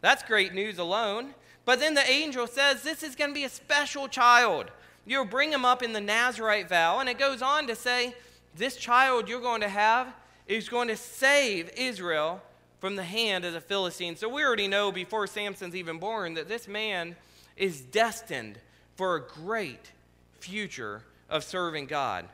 That's 0.00 0.22
great 0.22 0.54
news 0.54 0.78
alone. 0.78 1.34
But 1.64 1.80
then 1.80 1.94
the 1.94 2.08
angel 2.08 2.46
says 2.46 2.84
this 2.84 3.02
is 3.02 3.16
going 3.16 3.30
to 3.30 3.34
be 3.34 3.42
a 3.42 3.48
special 3.48 4.06
child. 4.06 4.70
You'll 5.04 5.24
bring 5.24 5.52
him 5.52 5.64
up 5.64 5.82
in 5.82 5.92
the 5.92 6.00
Nazarite 6.00 6.68
vow, 6.68 7.00
and 7.00 7.08
it 7.08 7.18
goes 7.18 7.42
on 7.42 7.66
to 7.66 7.74
say, 7.74 8.14
this 8.58 8.76
child 8.76 9.28
you're 9.28 9.40
going 9.40 9.60
to 9.62 9.68
have 9.68 10.12
is 10.46 10.68
going 10.68 10.88
to 10.88 10.96
save 10.96 11.70
Israel 11.76 12.42
from 12.80 12.96
the 12.96 13.04
hand 13.04 13.44
of 13.44 13.52
the 13.52 13.60
Philistines. 13.60 14.20
So 14.20 14.28
we 14.28 14.44
already 14.44 14.68
know 14.68 14.92
before 14.92 15.26
Samson's 15.26 15.74
even 15.74 15.98
born 15.98 16.34
that 16.34 16.48
this 16.48 16.68
man 16.68 17.16
is 17.56 17.80
destined 17.80 18.58
for 18.96 19.16
a 19.16 19.20
great 19.20 19.92
future 20.40 21.02
of 21.28 21.44
serving 21.44 21.86
God. 21.86 22.24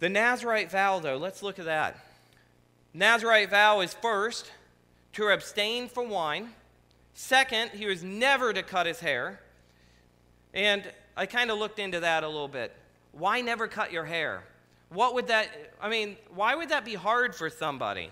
The 0.00 0.08
Nazarite 0.08 0.70
vow, 0.70 0.98
though, 0.98 1.16
let's 1.16 1.42
look 1.42 1.58
at 1.58 1.64
that. 1.64 1.96
Nazarite 2.92 3.50
vow 3.50 3.80
is 3.80 3.94
first 3.94 4.50
to 5.14 5.28
abstain 5.28 5.88
from 5.88 6.10
wine. 6.10 6.50
Second, 7.14 7.70
he 7.70 7.86
was 7.86 8.02
never 8.02 8.52
to 8.52 8.62
cut 8.62 8.86
his 8.86 9.00
hair. 9.00 9.40
And 10.52 10.84
I 11.16 11.26
kind 11.26 11.50
of 11.50 11.58
looked 11.58 11.78
into 11.78 12.00
that 12.00 12.22
a 12.22 12.28
little 12.28 12.48
bit. 12.48 12.72
Why 13.12 13.40
never 13.40 13.66
cut 13.66 13.92
your 13.92 14.04
hair? 14.04 14.44
What 14.94 15.14
would 15.14 15.26
that, 15.26 15.48
I 15.80 15.88
mean, 15.88 16.16
why 16.34 16.54
would 16.54 16.70
that 16.70 16.84
be 16.84 16.94
hard 16.94 17.34
for 17.34 17.50
somebody? 17.50 18.10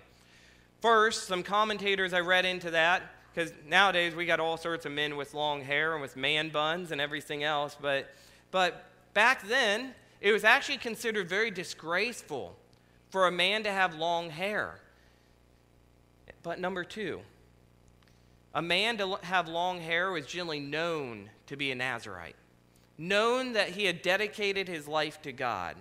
First, 0.81 1.29
some 1.29 1.43
commentators 1.43 2.12
I 2.12 2.21
read 2.21 2.45
into 2.45 2.73
that, 2.73 3.03
because 3.33 3.53
nowadays 3.67 4.15
we 4.15 4.27
got 4.27 4.41
all 4.41 4.57
sorts 4.57 4.85
of 4.85 4.93
men 4.93 5.17
with 5.17 5.33
long 5.33 5.62
hair 5.62 5.93
and 5.93 6.03
with 6.03 6.17
man 6.17 6.51
buns 6.51 6.91
and 6.91 7.01
everything 7.01 7.45
else, 7.45 7.77
but, 7.81 8.11
but 8.51 8.85
back 9.15 9.47
then, 9.47 9.95
it 10.21 10.33
was 10.33 10.45
actually 10.45 10.79
considered 10.79 11.29
very 11.29 11.51
disgraceful 11.51 12.57
for 13.11 13.29
a 13.29 13.33
man 13.33 13.62
to 13.62 13.71
have 13.71 13.95
long 13.95 14.29
hair. 14.31 14.81
But 16.43 16.59
number 16.59 16.83
two, 16.83 17.21
a 18.55 18.61
man 18.61 18.99
to 18.99 19.19
have 19.23 19.49
long 19.49 19.81
hair 19.81 20.11
was 20.11 20.27
generally 20.27 20.61
known 20.61 21.31
to 21.47 21.57
be 21.57 21.71
a 21.71 21.75
Nazarite, 21.75 22.37
known 22.99 23.53
that 23.53 23.71
he 23.71 23.85
had 23.85 24.03
dedicated 24.03 24.67
his 24.67 24.89
life 24.89 25.23
to 25.23 25.33
God. 25.33 25.77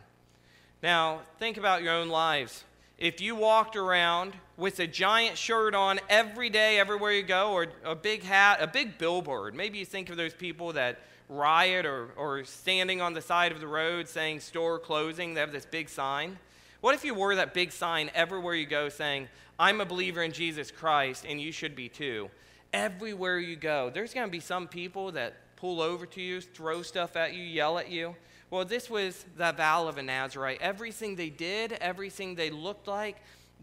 Now, 0.84 1.22
think 1.38 1.58
about 1.58 1.84
your 1.84 1.94
own 1.94 2.10
lives. 2.10 2.64
If 2.98 3.22
you 3.22 3.36
walked 3.36 3.76
around 3.76 4.34
with 4.58 4.80
a 4.80 4.88
giant 4.88 5.38
shirt 5.38 5.76
on 5.76 6.00
every 6.10 6.50
day, 6.50 6.80
everywhere 6.80 7.12
you 7.12 7.22
go, 7.22 7.52
or 7.52 7.68
a 7.84 7.96
big 7.96 8.24
hat, 8.24 8.60
a 8.62 8.68
big 8.68 8.98
billboard, 8.98 9.54
maybe 9.54 9.78
you 9.78 9.86
think 9.86 10.10
of 10.10 10.18
those 10.18 10.34
people 10.34 10.74
that 10.74 11.00
riot 11.30 11.86
or, 11.86 12.10
or 12.18 12.44
standing 12.44 13.00
on 13.00 13.14
the 13.14 13.22
side 13.22 13.52
of 13.52 13.60
the 13.60 13.68
road 13.68 14.08
saying 14.08 14.40
store 14.40 14.80
closing, 14.80 15.34
they 15.34 15.40
have 15.40 15.52
this 15.52 15.66
big 15.66 15.88
sign. 15.88 16.38
What 16.82 16.96
if 16.96 17.06
you 17.06 17.14
wore 17.14 17.36
that 17.36 17.54
big 17.54 17.72
sign 17.72 18.10
everywhere 18.16 18.56
you 18.56 18.66
go 18.66 18.90
saying, 18.90 19.30
I'm 19.60 19.82
a 19.82 19.86
believer 19.86 20.24
in 20.24 20.32
Jesus 20.32 20.72
Christ 20.72 21.26
and 21.28 21.40
you 21.40 21.52
should 21.52 21.76
be 21.76 21.90
too? 21.90 22.30
Everywhere 22.74 23.38
you 23.38 23.56
go, 23.56 23.92
there's 23.94 24.16
going 24.16 24.28
to 24.28 24.32
be 24.32 24.40
some 24.40 24.68
people 24.68 25.12
that 25.12 25.56
pull 25.58 25.80
over 25.80 26.08
to 26.08 26.22
you, 26.22 26.42
throw 26.42 26.82
stuff 26.82 27.16
at 27.16 27.34
you, 27.34 27.44
yell 27.44 27.78
at 27.78 27.92
you. 27.92 28.16
Well, 28.52 28.66
this 28.66 28.90
was 28.90 29.26
the 29.38 29.54
vow 29.54 29.88
of 29.88 29.98
a 29.98 30.04
Nazarite. 30.04 30.62
Everything 30.62 31.16
they 31.16 31.30
did, 31.30 31.72
everything 31.74 32.36
they 32.36 32.50
looked 32.50 32.86
like, 32.86 33.16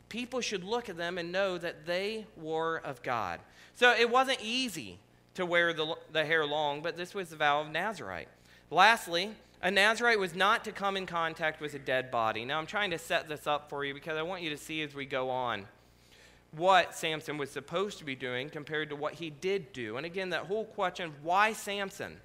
people 0.08 0.40
should 0.40 0.64
look 0.64 0.88
at 0.88 0.96
them 0.96 1.18
and 1.18 1.30
know 1.30 1.58
that 1.58 1.84
they 1.84 2.24
were 2.38 2.78
of 2.78 3.02
God. 3.02 3.40
So 3.74 3.92
it 3.92 4.08
wasn't 4.08 4.38
easy 4.42 4.98
to 5.34 5.44
wear 5.44 5.74
the, 5.74 5.94
the 6.12 6.24
hair 6.24 6.46
long, 6.46 6.80
but 6.80 6.96
this 6.96 7.14
was 7.14 7.28
the 7.28 7.36
vow 7.36 7.60
of 7.60 7.70
Nazarite. 7.70 8.28
Lastly, 8.70 9.32
a 9.62 9.70
Nazarite 9.70 10.18
was 10.18 10.34
not 10.34 10.64
to 10.64 10.72
come 10.72 10.96
in 10.96 11.04
contact 11.04 11.60
with 11.60 11.74
a 11.74 11.78
dead 11.78 12.10
body. 12.10 12.46
Now, 12.46 12.58
I'm 12.58 12.66
trying 12.66 12.90
to 12.92 12.98
set 12.98 13.28
this 13.28 13.46
up 13.46 13.68
for 13.68 13.84
you 13.84 13.92
because 13.92 14.16
I 14.16 14.22
want 14.22 14.40
you 14.40 14.48
to 14.50 14.56
see 14.56 14.80
as 14.80 14.94
we 14.94 15.04
go 15.04 15.28
on 15.28 15.66
what 16.52 16.94
Samson 16.94 17.36
was 17.36 17.50
supposed 17.50 17.98
to 17.98 18.04
be 18.06 18.14
doing 18.14 18.48
compared 18.48 18.88
to 18.88 18.96
what 18.96 19.14
he 19.14 19.28
did 19.28 19.74
do. 19.74 19.98
And 19.98 20.06
again, 20.06 20.30
that 20.30 20.46
whole 20.46 20.64
question 20.64 21.12
why 21.22 21.52
Samson? 21.52 22.16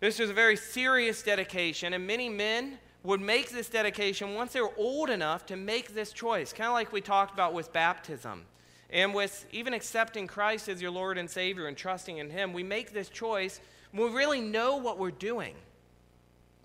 This 0.00 0.18
was 0.18 0.30
a 0.30 0.34
very 0.34 0.56
serious 0.56 1.22
dedication, 1.22 1.92
and 1.92 2.06
many 2.06 2.28
men 2.28 2.78
would 3.02 3.20
make 3.20 3.50
this 3.50 3.68
dedication 3.68 4.34
once 4.34 4.54
they 4.54 4.60
were 4.60 4.72
old 4.76 5.10
enough 5.10 5.46
to 5.46 5.56
make 5.56 5.94
this 5.94 6.12
choice, 6.12 6.52
kind 6.52 6.68
of 6.68 6.74
like 6.74 6.92
we 6.92 7.00
talked 7.00 7.32
about 7.32 7.52
with 7.52 7.72
baptism. 7.72 8.44
And 8.90 9.14
with 9.14 9.46
even 9.52 9.72
accepting 9.72 10.26
Christ 10.26 10.68
as 10.68 10.82
your 10.82 10.90
Lord 10.90 11.16
and 11.16 11.30
Savior 11.30 11.66
and 11.66 11.76
trusting 11.76 12.18
in 12.18 12.30
Him, 12.30 12.52
we 12.52 12.62
make 12.62 12.92
this 12.92 13.08
choice 13.08 13.60
when 13.92 14.10
we 14.10 14.16
really 14.16 14.40
know 14.40 14.76
what 14.76 14.98
we're 14.98 15.10
doing. 15.10 15.54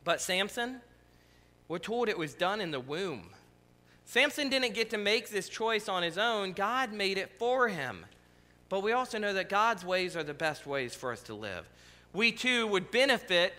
But 0.03 0.21
Samson, 0.21 0.81
we're 1.67 1.79
told 1.79 2.09
it 2.09 2.17
was 2.17 2.33
done 2.33 2.61
in 2.61 2.71
the 2.71 2.79
womb. 2.79 3.29
Samson 4.05 4.49
didn't 4.49 4.73
get 4.73 4.91
to 4.91 4.97
make 4.97 5.29
this 5.29 5.49
choice 5.49 5.89
on 5.89 6.03
his 6.03 6.17
own, 6.17 6.53
God 6.53 6.93
made 6.93 7.17
it 7.17 7.31
for 7.37 7.67
him. 7.67 8.05
But 8.69 8.83
we 8.83 8.91
also 8.91 9.17
know 9.17 9.33
that 9.33 9.49
God's 9.49 9.83
ways 9.83 10.15
are 10.15 10.23
the 10.23 10.33
best 10.33 10.65
ways 10.65 10.95
for 10.95 11.11
us 11.11 11.21
to 11.23 11.33
live. 11.33 11.67
We 12.15 12.31
too 12.31 12.65
would 12.67 12.91
benefit 12.91 13.53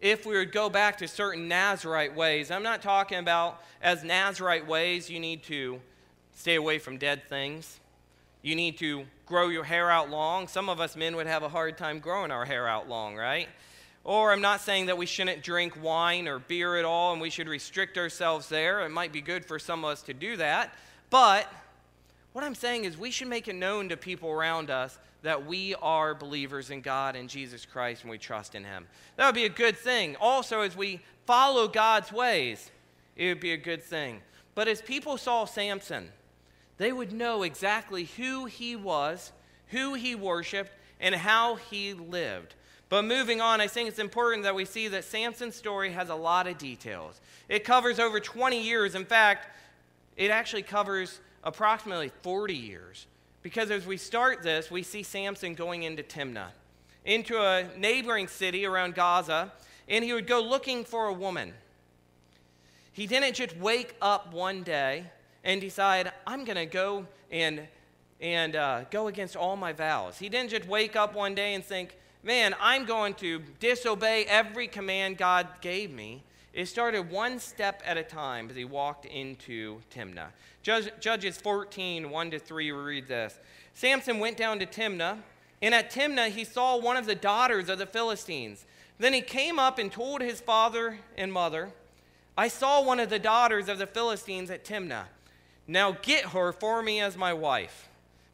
if 0.00 0.24
we 0.24 0.38
would 0.38 0.52
go 0.52 0.70
back 0.70 0.98
to 0.98 1.08
certain 1.08 1.48
Nazarite 1.48 2.14
ways. 2.14 2.52
I'm 2.52 2.62
not 2.62 2.80
talking 2.80 3.18
about 3.18 3.60
as 3.82 4.04
Nazarite 4.04 4.68
ways, 4.68 5.10
you 5.10 5.18
need 5.18 5.42
to 5.44 5.80
stay 6.36 6.54
away 6.54 6.78
from 6.78 6.96
dead 6.96 7.28
things. 7.28 7.80
You 8.40 8.54
need 8.54 8.78
to 8.78 9.04
grow 9.26 9.48
your 9.48 9.64
hair 9.64 9.90
out 9.90 10.10
long. 10.10 10.46
Some 10.46 10.68
of 10.68 10.78
us 10.78 10.94
men 10.94 11.16
would 11.16 11.26
have 11.26 11.42
a 11.42 11.48
hard 11.48 11.76
time 11.76 11.98
growing 11.98 12.30
our 12.30 12.44
hair 12.44 12.68
out 12.68 12.88
long, 12.88 13.16
right? 13.16 13.48
Or 14.04 14.30
I'm 14.30 14.42
not 14.42 14.60
saying 14.60 14.86
that 14.86 14.96
we 14.96 15.04
shouldn't 15.04 15.42
drink 15.42 15.82
wine 15.82 16.28
or 16.28 16.38
beer 16.38 16.76
at 16.76 16.84
all 16.84 17.12
and 17.12 17.20
we 17.20 17.30
should 17.30 17.48
restrict 17.48 17.98
ourselves 17.98 18.48
there. 18.48 18.86
It 18.86 18.90
might 18.90 19.12
be 19.12 19.20
good 19.20 19.44
for 19.44 19.58
some 19.58 19.84
of 19.84 19.90
us 19.90 20.02
to 20.02 20.14
do 20.14 20.36
that. 20.36 20.72
But 21.10 21.52
what 22.32 22.44
I'm 22.44 22.54
saying 22.54 22.84
is 22.84 22.96
we 22.96 23.10
should 23.10 23.26
make 23.26 23.48
it 23.48 23.56
known 23.56 23.88
to 23.88 23.96
people 23.96 24.30
around 24.30 24.70
us 24.70 24.96
that 25.22 25.46
we 25.46 25.74
are 25.76 26.14
believers 26.14 26.70
in 26.70 26.80
God 26.80 27.16
and 27.16 27.28
Jesus 27.28 27.66
Christ 27.66 28.02
and 28.02 28.10
we 28.10 28.18
trust 28.18 28.54
in 28.54 28.64
Him. 28.64 28.86
That 29.16 29.26
would 29.26 29.34
be 29.34 29.44
a 29.44 29.50
good 29.50 29.76
thing. 29.76 30.16
Also, 30.20 30.60
as 30.60 30.76
we 30.76 31.00
follow 31.26 31.68
God's 31.68 32.12
ways, 32.12 32.70
it 33.16 33.28
would 33.28 33.40
be 33.40 33.52
a 33.52 33.56
good 33.56 33.82
thing. 33.82 34.20
But 34.54 34.68
as 34.68 34.80
people 34.80 35.18
saw 35.18 35.44
Samson, 35.44 36.10
they 36.78 36.92
would 36.92 37.12
know 37.12 37.42
exactly 37.42 38.04
who 38.04 38.46
he 38.46 38.76
was, 38.76 39.32
who 39.68 39.94
he 39.94 40.14
worshiped, 40.14 40.72
and 41.00 41.14
how 41.14 41.56
he 41.56 41.94
lived. 41.94 42.54
But 42.88 43.04
moving 43.04 43.40
on, 43.40 43.60
I 43.60 43.66
think 43.66 43.88
it's 43.88 43.98
important 43.98 44.44
that 44.44 44.54
we 44.54 44.64
see 44.64 44.88
that 44.88 45.04
Samson's 45.04 45.54
story 45.54 45.92
has 45.92 46.08
a 46.08 46.14
lot 46.14 46.46
of 46.46 46.56
details. 46.56 47.20
It 47.48 47.64
covers 47.64 47.98
over 47.98 48.18
20 48.18 48.62
years. 48.62 48.94
In 48.94 49.04
fact, 49.04 49.48
it 50.16 50.30
actually 50.30 50.62
covers 50.62 51.20
approximately 51.44 52.10
40 52.22 52.54
years. 52.54 53.06
Because 53.42 53.70
as 53.70 53.86
we 53.86 53.96
start 53.96 54.42
this, 54.42 54.70
we 54.70 54.82
see 54.82 55.02
Samson 55.02 55.54
going 55.54 55.84
into 55.84 56.02
Timnah, 56.02 56.48
into 57.04 57.38
a 57.38 57.66
neighboring 57.76 58.28
city 58.28 58.66
around 58.66 58.94
Gaza, 58.94 59.52
and 59.88 60.04
he 60.04 60.12
would 60.12 60.26
go 60.26 60.40
looking 60.40 60.84
for 60.84 61.06
a 61.06 61.12
woman. 61.12 61.54
He 62.92 63.06
didn't 63.06 63.34
just 63.34 63.56
wake 63.56 63.94
up 64.02 64.32
one 64.32 64.62
day 64.64 65.04
and 65.44 65.60
decide, 65.60 66.12
I'm 66.26 66.44
going 66.44 66.56
to 66.56 66.66
go 66.66 67.06
and, 67.30 67.66
and 68.20 68.56
uh, 68.56 68.84
go 68.90 69.06
against 69.06 69.36
all 69.36 69.56
my 69.56 69.72
vows. 69.72 70.18
He 70.18 70.28
didn't 70.28 70.50
just 70.50 70.66
wake 70.66 70.96
up 70.96 71.14
one 71.14 71.34
day 71.34 71.54
and 71.54 71.64
think, 71.64 71.96
man, 72.24 72.54
I'm 72.60 72.84
going 72.84 73.14
to 73.14 73.40
disobey 73.60 74.24
every 74.24 74.66
command 74.66 75.16
God 75.16 75.46
gave 75.60 75.92
me. 75.92 76.24
It 76.52 76.66
started 76.66 77.10
one 77.10 77.38
step 77.38 77.82
at 77.84 77.96
a 77.96 78.02
time 78.02 78.48
as 78.50 78.56
he 78.56 78.64
walked 78.64 79.04
into 79.04 79.80
Timnah. 79.94 80.28
Judge, 80.62 80.90
Judges 81.00 81.38
14, 81.38 82.10
1 82.10 82.30
to 82.30 82.38
3, 82.38 82.72
we 82.72 82.78
read 82.78 83.08
this. 83.08 83.38
Samson 83.74 84.18
went 84.18 84.36
down 84.36 84.58
to 84.58 84.66
Timnah, 84.66 85.18
and 85.62 85.74
at 85.74 85.90
Timnah 85.90 86.30
he 86.30 86.44
saw 86.44 86.76
one 86.76 86.96
of 86.96 87.06
the 87.06 87.14
daughters 87.14 87.68
of 87.68 87.78
the 87.78 87.86
Philistines. 87.86 88.64
Then 88.98 89.12
he 89.12 89.20
came 89.20 89.58
up 89.58 89.78
and 89.78 89.92
told 89.92 90.20
his 90.20 90.40
father 90.40 90.98
and 91.16 91.32
mother, 91.32 91.70
I 92.36 92.48
saw 92.48 92.82
one 92.82 93.00
of 93.00 93.10
the 93.10 93.18
daughters 93.18 93.68
of 93.68 93.78
the 93.78 93.86
Philistines 93.86 94.50
at 94.50 94.64
Timnah. 94.64 95.06
Now 95.66 95.96
get 96.02 96.26
her 96.26 96.52
for 96.52 96.82
me 96.82 97.00
as 97.00 97.16
my 97.16 97.32
wife. 97.32 97.88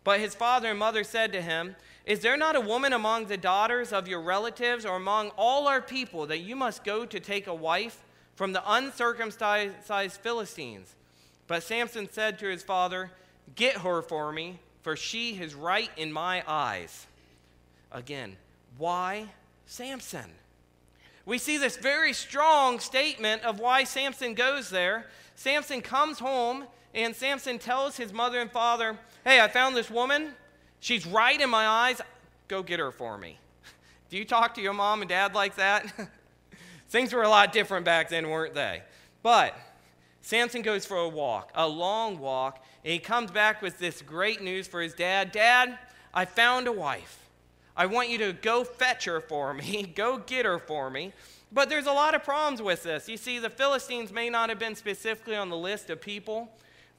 But 0.05 0.21
his 0.21 0.35
father 0.35 0.71
and 0.71 0.79
mother 0.79 1.05
said 1.05 1.33
to 1.33 1.43
him, 1.43 1.77
is 2.07 2.21
there 2.21 2.37
not 2.37 2.55
a 2.55 2.61
woman 2.61 2.93
among 2.93 3.27
the 3.27 3.37
daughters 3.37 3.93
of 3.93 4.07
your 4.07 4.21
relatives 4.21 4.85
or 4.85 4.97
among 4.97 5.31
all 5.39 5.67
our 5.67 5.81
people 5.81 6.27
that 6.27 6.41
you 6.41 6.55
must 6.55 6.85
go 6.85 7.07
to 7.07 7.19
take 7.19 7.47
a 7.47 7.55
wife 7.55 8.03
from 8.35 8.53
the 8.53 8.63
uncircumcised 8.67 10.21
Philistines? 10.21 10.95
But 11.47 11.63
Samson 11.63 12.09
said 12.11 12.39
to 12.39 12.47
his 12.47 12.63
father, 12.63 13.11
Get 13.55 13.79
her 13.79 14.03
for 14.03 14.33
me, 14.33 14.59
for 14.83 14.97
she 14.97 15.41
is 15.41 15.55
right 15.55 15.91
in 15.97 16.13
my 16.13 16.43
eyes. 16.47 17.07
Again, 17.91 18.37
why 18.77 19.29
Samson? 19.67 20.31
We 21.27 21.39
see 21.39 21.57
this 21.57 21.77
very 21.79 22.13
strong 22.13 22.81
statement 22.81 23.45
of 23.45 23.61
why 23.61 23.85
Samson 23.85 24.35
goes 24.35 24.69
there. 24.69 25.07
Samson 25.37 25.81
comes 25.81 26.19
home, 26.19 26.65
and 26.95 27.17
Samson 27.17 27.59
tells 27.59 27.97
his 27.97 28.13
mother 28.13 28.41
and 28.41 28.51
father, 28.51 28.99
Hey, 29.25 29.41
I 29.41 29.49
found 29.49 29.75
this 29.75 29.91
woman. 29.91 30.35
She's 30.85 31.07
right 31.07 31.41
in 31.41 31.49
my 31.49 31.67
eyes. 31.67 32.03
Go 32.47 32.63
get 32.63 32.79
her 32.79 32.93
for 32.93 33.17
me. 33.17 33.39
Do 34.11 34.19
you 34.19 34.27
talk 34.27 34.53
to 34.57 34.61
your 34.61 34.75
mom 34.75 35.01
and 35.01 35.09
dad 35.09 35.35
like 35.35 35.57
that? 35.57 35.91
Things 36.91 37.11
were 37.15 37.23
a 37.23 37.29
lot 37.31 37.55
different 37.55 37.87
back 37.87 38.11
then, 38.11 38.29
weren't 38.29 38.53
they? 38.53 38.83
But 39.23 39.57
Samson 40.21 40.61
goes 40.61 40.85
for 40.85 40.99
a 40.99 41.09
walk, 41.09 41.51
a 41.55 41.67
long 41.67 42.19
walk, 42.19 42.63
and 42.85 42.93
he 42.93 42.99
comes 42.99 43.31
back 43.31 43.63
with 43.63 43.79
this 43.79 44.03
great 44.03 44.43
news 44.43 44.69
for 44.69 44.83
his 44.83 44.93
dad 44.93 45.33
Dad, 45.33 45.79
I 46.13 46.27
found 46.27 46.67
a 46.67 46.73
wife. 46.73 47.31
I 47.75 47.87
want 47.87 48.11
you 48.11 48.19
to 48.19 48.35
go 48.35 48.63
fetch 48.63 49.07
her 49.07 49.23
for 49.23 49.55
me, 49.55 49.85
go 49.97 50.19
get 50.19 50.45
her 50.45 50.59
for 50.59 50.91
me. 50.91 51.15
But 51.51 51.71
there's 51.71 51.87
a 51.87 51.93
lot 51.93 52.15
of 52.15 52.25
problems 52.25 52.61
with 52.61 52.83
this. 52.83 53.09
You 53.09 53.17
see, 53.17 53.39
the 53.39 53.49
Philistines 53.49 54.13
may 54.13 54.29
not 54.29 54.51
have 54.51 54.59
been 54.59 54.75
specifically 54.75 55.37
on 55.37 55.49
the 55.49 55.57
list 55.57 55.89
of 55.89 56.03
people 56.03 56.51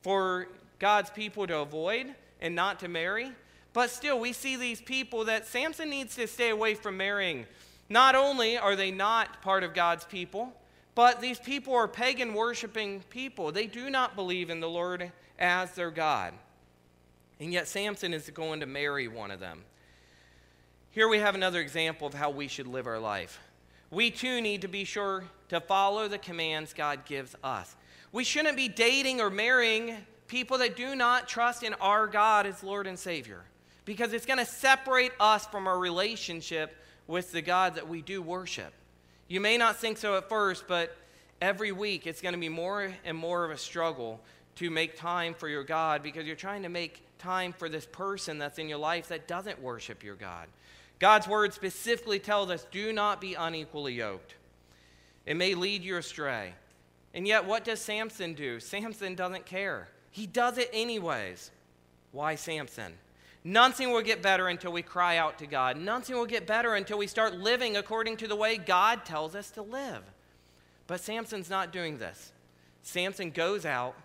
for 0.01 0.47
God's 0.79 1.11
people 1.11 1.45
to 1.45 1.59
avoid 1.59 2.15
and 2.41 2.55
not 2.55 2.79
to 2.79 2.87
marry. 2.87 3.33
But 3.75 3.89
still, 3.89 4.17
we 4.17 4.31
see 4.31 4.55
these 4.55 4.79
people 4.79 5.25
that 5.25 5.45
Samson 5.45 5.89
needs 5.89 6.15
to 6.15 6.27
stay 6.27 6.49
away 6.49 6.75
from 6.75 6.95
marrying. 6.95 7.45
Not 7.89 8.15
only 8.15 8.57
are 8.57 8.73
they 8.73 8.89
not 8.89 9.41
part 9.41 9.65
of 9.65 9.73
God's 9.73 10.05
people, 10.05 10.53
but 10.95 11.19
these 11.19 11.39
people 11.39 11.73
are 11.73 11.85
pagan 11.85 12.33
worshiping 12.33 13.03
people. 13.09 13.51
They 13.51 13.67
do 13.67 13.89
not 13.89 14.15
believe 14.15 14.49
in 14.49 14.61
the 14.61 14.69
Lord 14.69 15.11
as 15.37 15.73
their 15.73 15.91
God. 15.91 16.33
And 17.41 17.51
yet, 17.51 17.67
Samson 17.67 18.13
is 18.13 18.29
going 18.29 18.61
to 18.61 18.65
marry 18.65 19.09
one 19.09 19.29
of 19.29 19.41
them. 19.41 19.65
Here 20.91 21.09
we 21.09 21.17
have 21.17 21.35
another 21.35 21.59
example 21.59 22.07
of 22.07 22.13
how 22.13 22.29
we 22.29 22.47
should 22.47 22.67
live 22.67 22.87
our 22.87 22.97
life. 22.97 23.41
We 23.91 24.09
too 24.09 24.39
need 24.39 24.61
to 24.61 24.69
be 24.69 24.85
sure 24.85 25.25
to 25.49 25.59
follow 25.59 26.07
the 26.07 26.17
commands 26.17 26.73
God 26.73 27.03
gives 27.03 27.35
us. 27.43 27.75
We 28.13 28.23
shouldn't 28.23 28.55
be 28.55 28.69
dating 28.69 29.19
or 29.19 29.29
marrying 29.29 29.97
people 30.27 30.59
that 30.59 30.77
do 30.77 30.95
not 30.95 31.27
trust 31.27 31.61
in 31.61 31.73
our 31.73 32.07
God 32.07 32.45
as 32.45 32.63
Lord 32.63 32.87
and 32.87 32.97
Savior 32.97 33.43
because 33.85 34.13
it's 34.13 34.25
going 34.25 34.39
to 34.39 34.45
separate 34.45 35.11
us 35.19 35.45
from 35.45 35.67
our 35.67 35.77
relationship 35.77 36.75
with 37.07 37.31
the 37.31 37.41
God 37.41 37.75
that 37.75 37.87
we 37.87 38.01
do 38.01 38.21
worship. 38.21 38.73
You 39.27 39.39
may 39.39 39.57
not 39.57 39.77
think 39.77 39.97
so 39.97 40.17
at 40.17 40.27
first, 40.27 40.67
but 40.67 40.95
every 41.41 41.71
week 41.71 42.07
it's 42.07 42.21
going 42.21 42.33
to 42.33 42.39
be 42.39 42.49
more 42.49 42.91
and 43.03 43.15
more 43.17 43.45
of 43.45 43.51
a 43.51 43.57
struggle 43.57 44.19
to 44.55 44.69
make 44.69 44.97
time 44.97 45.33
for 45.33 45.49
your 45.49 45.63
God 45.63 46.01
because 46.01 46.25
you're 46.25 46.35
trying 46.35 46.63
to 46.63 46.69
make 46.69 47.03
time 47.17 47.53
for 47.53 47.69
this 47.69 47.85
person 47.85 48.37
that's 48.37 48.59
in 48.59 48.69
your 48.69 48.77
life 48.77 49.07
that 49.09 49.27
doesn't 49.27 49.61
worship 49.61 50.03
your 50.03 50.15
God. 50.15 50.47
God's 50.99 51.27
word 51.27 51.53
specifically 51.53 52.19
tells 52.19 52.49
us 52.49 52.65
do 52.71 52.93
not 52.93 53.19
be 53.19 53.33
unequally 53.33 53.93
yoked. 53.93 54.35
It 55.25 55.35
may 55.35 55.55
lead 55.55 55.83
you 55.83 55.97
astray. 55.97 56.53
And 57.13 57.27
yet, 57.27 57.45
what 57.45 57.63
does 57.63 57.81
Samson 57.81 58.33
do? 58.33 58.59
Samson 58.59 59.15
doesn't 59.15 59.45
care. 59.45 59.87
He 60.11 60.27
does 60.27 60.57
it 60.57 60.69
anyways. 60.71 61.51
Why 62.11 62.35
Samson? 62.35 62.93
Nothing 63.47 63.91
will 63.91 64.01
get 64.01 64.23
better 64.23 64.47
until 64.47 64.71
we 64.71 64.81
cry 64.81 65.17
out 65.17 65.37
to 65.37 65.45
God. 65.45 65.77
Nothing 65.77 66.15
will 66.15 66.25
get 66.25 66.47
better 66.47 66.73
until 66.73 66.97
we 66.97 67.05
start 67.05 67.37
living 67.37 67.77
according 67.77 68.17
to 68.17 68.27
the 68.27 68.35
way 68.35 68.57
God 68.57 69.05
tells 69.05 69.35
us 69.35 69.51
to 69.51 69.61
live. 69.61 70.01
But 70.87 70.99
Samson's 70.99 71.47
not 71.47 71.71
doing 71.71 71.99
this. 71.99 72.31
Samson 72.81 73.29
goes 73.29 73.63
out, 73.63 73.95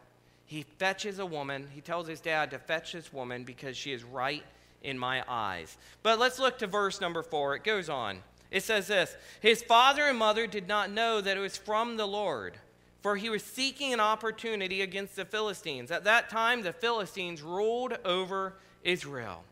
he 0.45 0.67
fetches 0.79 1.19
a 1.19 1.25
woman. 1.25 1.69
He 1.73 1.81
tells 1.81 2.07
his 2.07 2.21
dad 2.21 2.51
to 2.51 2.59
fetch 2.59 2.93
this 2.93 3.15
woman 3.15 3.45
because 3.45 3.79
she 3.79 3.95
is 3.95 4.05
right 4.05 4.45
in 4.83 4.99
my 4.99 5.25
eyes. 5.27 5.79
But 6.03 6.19
let's 6.19 6.39
look 6.39 6.59
to 6.59 6.67
verse 6.67 7.01
number 7.01 7.23
four. 7.23 7.57
It 7.57 7.65
goes 7.65 7.89
on. 7.89 8.19
It 8.51 8.63
says 8.63 8.89
this 8.89 9.17
His 9.41 9.63
father 9.63 10.03
and 10.03 10.19
mother 10.19 10.47
did 10.47 10.69
not 10.69 10.91
know 10.91 11.23
that 11.23 11.39
it 11.39 11.41
was 11.41 11.57
from 11.57 11.97
the 11.97 12.07
Lord, 12.07 12.59
for 13.01 13.17
he 13.17 13.31
was 13.31 13.43
seeking 13.43 13.95
an 13.95 14.01
opportunity 14.01 14.83
against 14.83 15.17
the 15.17 15.25
Philistines. 15.25 15.91
At 15.91 16.05
that 16.05 16.29
time, 16.29 16.61
the 16.61 16.75
Philistines 16.75 17.41
ruled 17.41 17.97
over 18.05 18.55
Israel. 18.85 19.45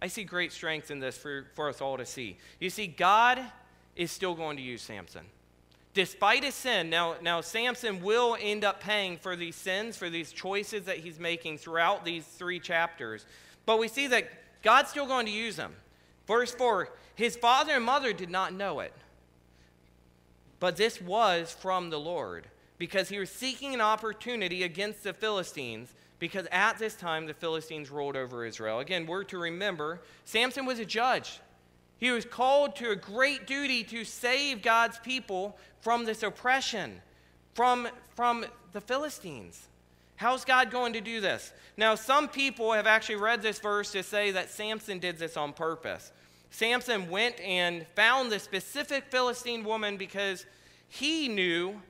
I 0.00 0.08
see 0.08 0.24
great 0.24 0.52
strength 0.52 0.90
in 0.90 1.00
this 1.00 1.16
for, 1.16 1.46
for 1.54 1.68
us 1.68 1.80
all 1.80 1.96
to 1.96 2.06
see. 2.06 2.36
You 2.60 2.70
see, 2.70 2.86
God 2.86 3.40
is 3.94 4.12
still 4.12 4.34
going 4.34 4.56
to 4.58 4.62
use 4.62 4.82
Samson. 4.82 5.24
Despite 5.94 6.44
his 6.44 6.54
sin, 6.54 6.90
now, 6.90 7.14
now 7.22 7.40
Samson 7.40 8.02
will 8.02 8.36
end 8.38 8.64
up 8.64 8.80
paying 8.80 9.16
for 9.16 9.34
these 9.34 9.56
sins, 9.56 9.96
for 9.96 10.10
these 10.10 10.30
choices 10.30 10.84
that 10.84 10.98
he's 10.98 11.18
making 11.18 11.56
throughout 11.56 12.04
these 12.04 12.24
three 12.24 12.60
chapters. 12.60 13.24
But 13.64 13.78
we 13.78 13.88
see 13.88 14.06
that 14.08 14.28
God's 14.62 14.90
still 14.90 15.06
going 15.06 15.24
to 15.24 15.32
use 15.32 15.56
him. 15.56 15.72
Verse 16.26 16.52
4 16.52 16.90
His 17.14 17.34
father 17.34 17.72
and 17.72 17.84
mother 17.84 18.12
did 18.12 18.28
not 18.28 18.52
know 18.52 18.80
it, 18.80 18.92
but 20.60 20.76
this 20.76 21.00
was 21.00 21.56
from 21.58 21.88
the 21.88 21.98
Lord, 21.98 22.46
because 22.76 23.08
he 23.08 23.18
was 23.18 23.30
seeking 23.30 23.72
an 23.72 23.80
opportunity 23.80 24.64
against 24.64 25.02
the 25.02 25.14
Philistines 25.14 25.94
because 26.18 26.46
at 26.50 26.78
this 26.78 26.94
time 26.94 27.26
the 27.26 27.34
Philistines 27.34 27.90
ruled 27.90 28.16
over 28.16 28.44
Israel. 28.44 28.80
Again, 28.80 29.06
we're 29.06 29.24
to 29.24 29.38
remember 29.38 30.00
Samson 30.24 30.66
was 30.66 30.78
a 30.78 30.84
judge. 30.84 31.40
He 31.98 32.10
was 32.10 32.24
called 32.24 32.76
to 32.76 32.90
a 32.90 32.96
great 32.96 33.46
duty 33.46 33.82
to 33.84 34.04
save 34.04 34.62
God's 34.62 34.98
people 34.98 35.56
from 35.80 36.04
this 36.04 36.22
oppression, 36.22 37.00
from, 37.54 37.88
from 38.14 38.44
the 38.72 38.80
Philistines. 38.80 39.68
How's 40.16 40.44
God 40.44 40.70
going 40.70 40.94
to 40.94 41.00
do 41.00 41.20
this? 41.20 41.52
Now, 41.76 41.94
some 41.94 42.28
people 42.28 42.72
have 42.72 42.86
actually 42.86 43.16
read 43.16 43.42
this 43.42 43.58
verse 43.58 43.92
to 43.92 44.02
say 44.02 44.30
that 44.32 44.50
Samson 44.50 44.98
did 44.98 45.18
this 45.18 45.36
on 45.36 45.52
purpose. 45.52 46.12
Samson 46.50 47.10
went 47.10 47.38
and 47.40 47.86
found 47.94 48.32
the 48.32 48.38
specific 48.38 49.04
Philistine 49.10 49.62
woman 49.64 49.96
because 49.96 50.46
he 50.88 51.28
knew 51.28 51.80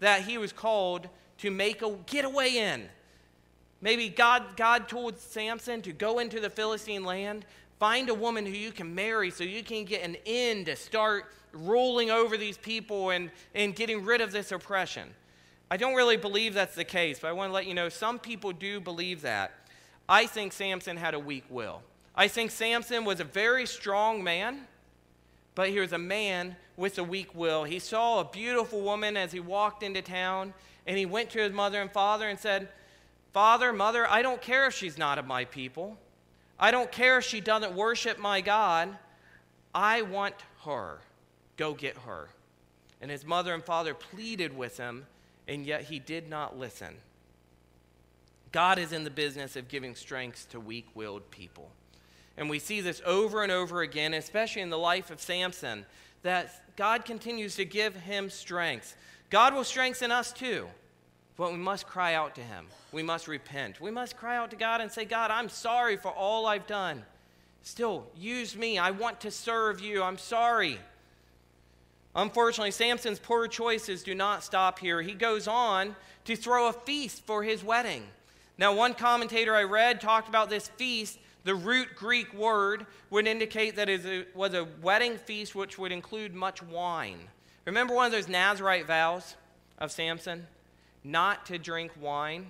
that 0.00 0.22
he 0.22 0.38
was 0.38 0.52
called 0.52 1.08
to 1.38 1.50
make 1.50 1.82
a 1.82 1.96
getaway 2.06 2.50
in. 2.50 2.88
Maybe 3.84 4.08
God, 4.08 4.56
God 4.56 4.88
told 4.88 5.18
Samson 5.18 5.82
to 5.82 5.92
go 5.92 6.18
into 6.18 6.40
the 6.40 6.48
Philistine 6.48 7.04
land, 7.04 7.44
find 7.78 8.08
a 8.08 8.14
woman 8.14 8.46
who 8.46 8.52
you 8.52 8.72
can 8.72 8.94
marry 8.94 9.30
so 9.30 9.44
you 9.44 9.62
can 9.62 9.84
get 9.84 10.02
an 10.02 10.16
end 10.24 10.66
to 10.66 10.74
start 10.74 11.26
ruling 11.52 12.10
over 12.10 12.38
these 12.38 12.56
people 12.56 13.10
and, 13.10 13.30
and 13.54 13.76
getting 13.76 14.02
rid 14.02 14.22
of 14.22 14.32
this 14.32 14.52
oppression. 14.52 15.10
I 15.70 15.76
don't 15.76 15.94
really 15.94 16.16
believe 16.16 16.54
that's 16.54 16.74
the 16.74 16.84
case, 16.84 17.18
but 17.18 17.28
I 17.28 17.32
want 17.32 17.50
to 17.50 17.52
let 17.52 17.66
you 17.66 17.74
know 17.74 17.90
some 17.90 18.18
people 18.18 18.52
do 18.52 18.80
believe 18.80 19.20
that. 19.20 19.52
I 20.08 20.24
think 20.28 20.54
Samson 20.54 20.96
had 20.96 21.12
a 21.12 21.18
weak 21.18 21.44
will. 21.50 21.82
I 22.16 22.26
think 22.26 22.52
Samson 22.52 23.04
was 23.04 23.20
a 23.20 23.24
very 23.24 23.66
strong 23.66 24.24
man, 24.24 24.66
but 25.54 25.68
he 25.68 25.78
was 25.78 25.92
a 25.92 25.98
man 25.98 26.56
with 26.78 26.98
a 26.98 27.04
weak 27.04 27.34
will. 27.34 27.64
He 27.64 27.80
saw 27.80 28.20
a 28.20 28.24
beautiful 28.24 28.80
woman 28.80 29.18
as 29.18 29.30
he 29.30 29.40
walked 29.40 29.82
into 29.82 30.00
town, 30.00 30.54
and 30.86 30.96
he 30.96 31.04
went 31.04 31.28
to 31.30 31.40
his 31.40 31.52
mother 31.52 31.82
and 31.82 31.90
father 31.90 32.30
and 32.30 32.38
said, 32.38 32.70
Father, 33.34 33.72
mother, 33.72 34.08
I 34.08 34.22
don't 34.22 34.40
care 34.40 34.68
if 34.68 34.74
she's 34.74 34.96
not 34.96 35.18
of 35.18 35.26
my 35.26 35.44
people. 35.44 35.98
I 36.56 36.70
don't 36.70 36.92
care 36.92 37.18
if 37.18 37.24
she 37.24 37.40
doesn't 37.40 37.74
worship 37.74 38.16
my 38.16 38.40
God. 38.40 38.96
I 39.74 40.02
want 40.02 40.36
her. 40.64 41.00
Go 41.56 41.74
get 41.74 41.98
her. 42.06 42.28
And 43.02 43.10
his 43.10 43.26
mother 43.26 43.52
and 43.52 43.64
father 43.64 43.92
pleaded 43.92 44.56
with 44.56 44.78
him, 44.78 45.06
and 45.48 45.66
yet 45.66 45.82
he 45.82 45.98
did 45.98 46.30
not 46.30 46.56
listen. 46.56 46.94
God 48.52 48.78
is 48.78 48.92
in 48.92 49.02
the 49.02 49.10
business 49.10 49.56
of 49.56 49.66
giving 49.66 49.96
strength 49.96 50.48
to 50.50 50.60
weak 50.60 50.86
willed 50.94 51.28
people. 51.32 51.72
And 52.36 52.48
we 52.48 52.60
see 52.60 52.80
this 52.80 53.02
over 53.04 53.42
and 53.42 53.50
over 53.50 53.82
again, 53.82 54.14
especially 54.14 54.62
in 54.62 54.70
the 54.70 54.78
life 54.78 55.10
of 55.10 55.20
Samson, 55.20 55.86
that 56.22 56.76
God 56.76 57.04
continues 57.04 57.56
to 57.56 57.64
give 57.64 57.96
him 57.96 58.30
strength. 58.30 58.96
God 59.28 59.54
will 59.54 59.64
strengthen 59.64 60.12
us 60.12 60.32
too. 60.32 60.68
But 61.36 61.52
we 61.52 61.58
must 61.58 61.86
cry 61.86 62.14
out 62.14 62.34
to 62.36 62.40
Him. 62.40 62.66
We 62.92 63.02
must 63.02 63.26
repent. 63.26 63.80
We 63.80 63.90
must 63.90 64.16
cry 64.16 64.36
out 64.36 64.50
to 64.50 64.56
God 64.56 64.80
and 64.80 64.90
say, 64.90 65.04
God, 65.04 65.30
I'm 65.30 65.48
sorry 65.48 65.96
for 65.96 66.10
all 66.10 66.46
I've 66.46 66.66
done. 66.66 67.04
Still, 67.62 68.06
use 68.16 68.56
me. 68.56 68.78
I 68.78 68.90
want 68.90 69.20
to 69.22 69.30
serve 69.30 69.80
you. 69.80 70.02
I'm 70.02 70.18
sorry. 70.18 70.78
Unfortunately, 72.14 72.70
Samson's 72.70 73.18
poor 73.18 73.48
choices 73.48 74.02
do 74.04 74.14
not 74.14 74.44
stop 74.44 74.78
here. 74.78 75.02
He 75.02 75.14
goes 75.14 75.48
on 75.48 75.96
to 76.26 76.36
throw 76.36 76.68
a 76.68 76.72
feast 76.72 77.24
for 77.26 77.42
his 77.42 77.64
wedding. 77.64 78.04
Now, 78.56 78.72
one 78.74 78.94
commentator 78.94 79.54
I 79.54 79.64
read 79.64 80.00
talked 80.00 80.28
about 80.28 80.48
this 80.48 80.68
feast. 80.68 81.18
The 81.42 81.54
root 81.54 81.88
Greek 81.96 82.32
word 82.32 82.86
would 83.10 83.26
indicate 83.26 83.76
that 83.76 83.88
it 83.88 84.34
was 84.34 84.54
a 84.54 84.68
wedding 84.80 85.16
feast 85.16 85.54
which 85.54 85.76
would 85.76 85.90
include 85.90 86.34
much 86.34 86.62
wine. 86.62 87.18
Remember 87.64 87.94
one 87.94 88.06
of 88.06 88.12
those 88.12 88.28
Nazarite 88.28 88.86
vows 88.86 89.34
of 89.78 89.90
Samson? 89.90 90.46
Not 91.04 91.46
to 91.46 91.58
drink 91.58 91.92
wine, 92.00 92.46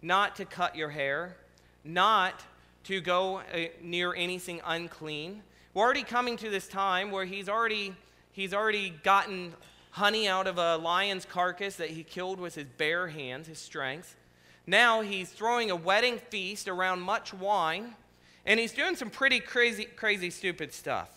not 0.00 0.36
to 0.36 0.44
cut 0.44 0.76
your 0.76 0.90
hair, 0.90 1.36
not 1.84 2.44
to 2.84 3.00
go 3.00 3.38
uh, 3.38 3.66
near 3.82 4.14
anything 4.14 4.60
unclean. 4.64 5.42
We're 5.74 5.82
already 5.82 6.04
coming 6.04 6.36
to 6.38 6.48
this 6.48 6.68
time 6.68 7.10
where 7.10 7.24
he's 7.24 7.48
already, 7.48 7.94
he's 8.32 8.54
already 8.54 8.90
gotten 9.02 9.52
honey 9.90 10.28
out 10.28 10.46
of 10.46 10.58
a 10.58 10.76
lion's 10.76 11.24
carcass 11.24 11.76
that 11.76 11.90
he 11.90 12.04
killed 12.04 12.38
with 12.38 12.54
his 12.54 12.66
bare 12.76 13.08
hands, 13.08 13.48
his 13.48 13.58
strength. 13.58 14.16
Now 14.66 15.00
he's 15.00 15.30
throwing 15.30 15.70
a 15.70 15.76
wedding 15.76 16.18
feast 16.18 16.68
around 16.68 17.00
much 17.00 17.34
wine, 17.34 17.94
and 18.46 18.60
he's 18.60 18.72
doing 18.72 18.96
some 18.96 19.10
pretty 19.10 19.40
crazy, 19.40 19.84
crazy, 19.84 20.30
stupid 20.30 20.72
stuff. 20.72 21.10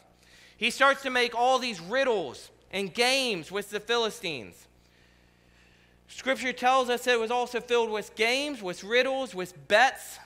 He 0.58 0.70
starts 0.70 1.04
to 1.04 1.10
make 1.10 1.36
all 1.36 1.60
these 1.60 1.80
riddles 1.80 2.50
and 2.72 2.94
games 2.94 3.52
with 3.52 3.70
the 3.70 3.80
Philistines. 3.80 4.68
Scripture 6.14 6.52
tells 6.52 6.90
us 6.90 7.08
it 7.08 7.20
was 7.20 7.32
also 7.32 7.62
filled 7.62 7.90
with 7.90 8.16
games, 8.16 8.62
with 8.62 8.84
riddles, 8.84 9.34
with 9.34 9.68
bets, 9.68 10.20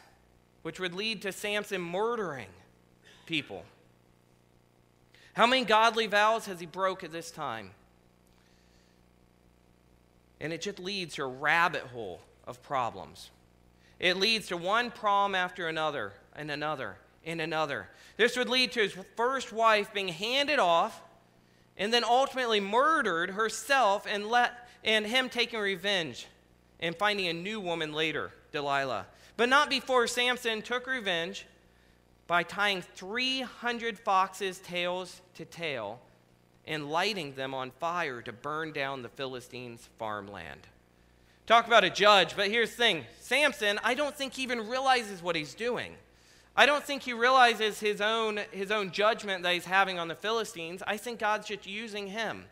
which 0.63 0.79
would 0.79 0.93
lead 0.93 1.21
to 1.21 1.31
Samson 1.31 1.79
murdering 1.79 2.47
people. 3.27 3.63
How 5.33 5.45
many 5.45 5.63
godly 5.63 6.07
vows 6.07 6.47
has 6.47 6.59
he 6.59 6.65
broke 6.65 7.03
at 7.03 7.11
this 7.11 7.29
time? 7.29 7.71
And 10.41 10.51
it 10.51 10.61
just 10.61 10.79
leads 10.79 11.15
to 11.15 11.23
a 11.23 11.27
rabbit 11.27 11.83
hole 11.83 12.19
of 12.47 12.63
problems. 12.63 13.29
It 13.99 14.17
leads 14.17 14.47
to 14.47 14.57
one 14.57 14.91
problem 14.91 15.35
after 15.35 15.67
another, 15.67 16.13
and 16.35 16.49
another, 16.49 16.97
and 17.25 17.39
another. 17.39 17.89
This 18.17 18.35
would 18.37 18.49
lead 18.49 18.71
to 18.71 18.81
his 18.81 18.97
first 19.15 19.53
wife 19.53 19.93
being 19.93 20.07
handed 20.07 20.59
off 20.59 20.99
and 21.77 21.93
then 21.93 22.03
ultimately 22.03 22.59
murdered 22.59 23.31
herself 23.31 24.07
and 24.09 24.27
let 24.27 24.64
and 24.85 25.05
him 25.05 25.27
taking 25.27 25.59
revenge 25.59 26.27
and 26.79 26.95
finding 26.95 27.27
a 27.27 27.33
new 27.33 27.59
woman 27.59 27.91
later, 27.91 28.31
Delilah. 28.51 29.07
But 29.35 29.49
not 29.49 29.69
before 29.69 30.07
Samson 30.07 30.61
took 30.61 30.87
revenge 30.87 31.45
by 32.27 32.43
tying 32.43 32.81
300 32.81 33.99
foxes' 33.99 34.59
tails 34.59 35.21
to 35.33 35.43
tail 35.43 35.99
and 36.65 36.89
lighting 36.89 37.33
them 37.35 37.53
on 37.53 37.71
fire 37.71 38.21
to 38.21 38.31
burn 38.31 38.71
down 38.71 39.01
the 39.01 39.09
Philistines' 39.09 39.89
farmland. 39.97 40.61
Talk 41.45 41.67
about 41.67 41.83
a 41.83 41.89
judge, 41.89 42.35
but 42.35 42.49
here's 42.49 42.71
the 42.71 42.77
thing 42.77 43.05
Samson, 43.19 43.79
I 43.83 43.95
don't 43.95 44.15
think 44.15 44.33
he 44.33 44.43
even 44.43 44.69
realizes 44.69 45.21
what 45.21 45.35
he's 45.35 45.53
doing. 45.53 45.95
I 46.55 46.65
don't 46.65 46.83
think 46.83 47.03
he 47.03 47.11
realizes 47.11 47.79
his 47.79 47.99
own, 47.99 48.39
his 48.51 48.71
own 48.71 48.91
judgment 48.91 49.43
that 49.43 49.53
he's 49.53 49.65
having 49.65 49.99
on 49.99 50.07
the 50.07 50.15
Philistines. 50.15 50.81
I 50.87 50.95
think 50.95 51.19
God's 51.19 51.47
just 51.47 51.67
using 51.67 52.07
him. 52.07 52.45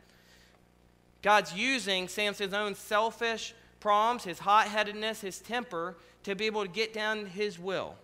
God's 1.24 1.54
using 1.54 2.08
Samson's 2.08 2.54
own 2.54 2.76
selfish 2.76 3.56
problems, 3.80 4.24
his 4.26 4.40
hot 4.40 4.68
headedness, 4.68 5.22
his 5.22 5.40
temper, 5.40 5.96
to 6.24 6.36
be 6.36 6.46
able 6.46 6.62
to 6.62 6.70
get 6.70 6.94
down 6.94 7.26
his 7.26 7.58
will. 7.58 7.96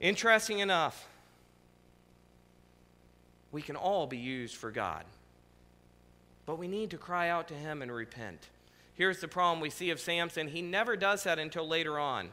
Interesting 0.00 0.58
enough, 0.58 1.08
we 3.52 3.62
can 3.62 3.76
all 3.76 4.06
be 4.08 4.16
used 4.16 4.56
for 4.56 4.72
God. 4.72 5.04
But 6.44 6.58
we 6.58 6.66
need 6.66 6.90
to 6.90 6.98
cry 6.98 7.28
out 7.28 7.48
to 7.48 7.54
Him 7.54 7.82
and 7.82 7.92
repent. 7.92 8.48
Here's 8.94 9.20
the 9.20 9.28
problem 9.28 9.60
we 9.60 9.70
see 9.70 9.90
of 9.90 10.00
Samson 10.00 10.48
he 10.48 10.60
never 10.60 10.96
does 10.96 11.22
that 11.24 11.38
until 11.38 11.68
later 11.68 11.98
on. 11.98 12.30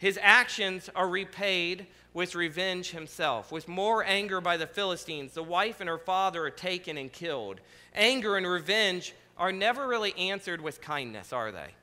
His 0.00 0.18
actions 0.22 0.88
are 0.96 1.06
repaid 1.06 1.86
with 2.14 2.34
revenge 2.34 2.92
himself, 2.92 3.52
with 3.52 3.68
more 3.68 4.02
anger 4.02 4.40
by 4.40 4.56
the 4.56 4.66
Philistines. 4.66 5.34
The 5.34 5.42
wife 5.42 5.78
and 5.78 5.90
her 5.90 5.98
father 5.98 6.46
are 6.46 6.50
taken 6.50 6.96
and 6.96 7.12
killed. 7.12 7.60
Anger 7.94 8.38
and 8.38 8.46
revenge 8.46 9.14
are 9.36 9.52
never 9.52 9.86
really 9.86 10.16
answered 10.16 10.62
with 10.62 10.80
kindness, 10.80 11.34
are 11.34 11.52
they? 11.52 11.74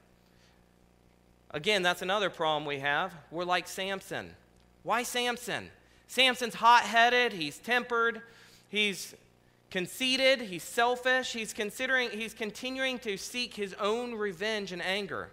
Again, 1.52 1.84
that's 1.84 2.02
another 2.02 2.32
problem 2.32 2.66
we 2.66 2.80
have. 2.80 3.14
We're 3.30 3.46
like 3.46 3.68
Samson. 3.68 4.34
Why 4.82 5.04
Samson? 5.04 5.70
Samson's 6.08 6.56
hot 6.56 6.86
headed, 6.86 7.34
he's 7.34 7.60
tempered, 7.60 8.24
he's 8.68 9.14
conceited, 9.70 10.42
he's 10.42 10.64
selfish, 10.64 11.34
he's 11.34 11.54
considering 11.54 12.10
he's 12.10 12.34
continuing 12.34 12.98
to 13.00 13.16
seek 13.16 13.54
his 13.54 13.76
own 13.76 14.16
revenge 14.16 14.72
and 14.72 14.82
anger. 14.82 15.30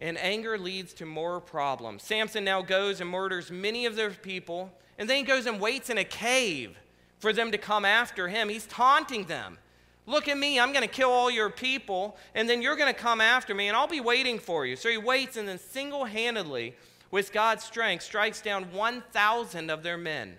And 0.00 0.16
anger 0.18 0.56
leads 0.56 0.94
to 0.94 1.06
more 1.06 1.40
problems. 1.40 2.04
Samson 2.04 2.44
now 2.44 2.62
goes 2.62 3.00
and 3.00 3.10
murders 3.10 3.50
many 3.50 3.84
of 3.84 3.96
their 3.96 4.10
people, 4.10 4.72
and 4.96 5.10
then 5.10 5.16
he 5.16 5.22
goes 5.24 5.46
and 5.46 5.60
waits 5.60 5.90
in 5.90 5.98
a 5.98 6.04
cave 6.04 6.76
for 7.18 7.32
them 7.32 7.50
to 7.50 7.58
come 7.58 7.84
after 7.84 8.28
him. 8.28 8.48
He's 8.48 8.66
taunting 8.66 9.24
them. 9.24 9.58
Look 10.06 10.28
at 10.28 10.38
me, 10.38 10.58
I'm 10.58 10.72
going 10.72 10.86
to 10.86 10.94
kill 10.94 11.10
all 11.10 11.30
your 11.30 11.50
people, 11.50 12.16
and 12.34 12.48
then 12.48 12.62
you're 12.62 12.76
going 12.76 12.92
to 12.92 12.98
come 12.98 13.20
after 13.20 13.54
me, 13.54 13.68
and 13.68 13.76
I'll 13.76 13.86
be 13.86 14.00
waiting 14.00 14.38
for 14.38 14.64
you. 14.64 14.74
So 14.74 14.88
he 14.88 14.96
waits, 14.96 15.36
and 15.36 15.46
then 15.46 15.58
single 15.58 16.06
handedly, 16.06 16.74
with 17.10 17.32
God's 17.32 17.64
strength, 17.64 18.04
strikes 18.04 18.40
down 18.40 18.72
1,000 18.72 19.68
of 19.70 19.82
their 19.82 19.98
men. 19.98 20.38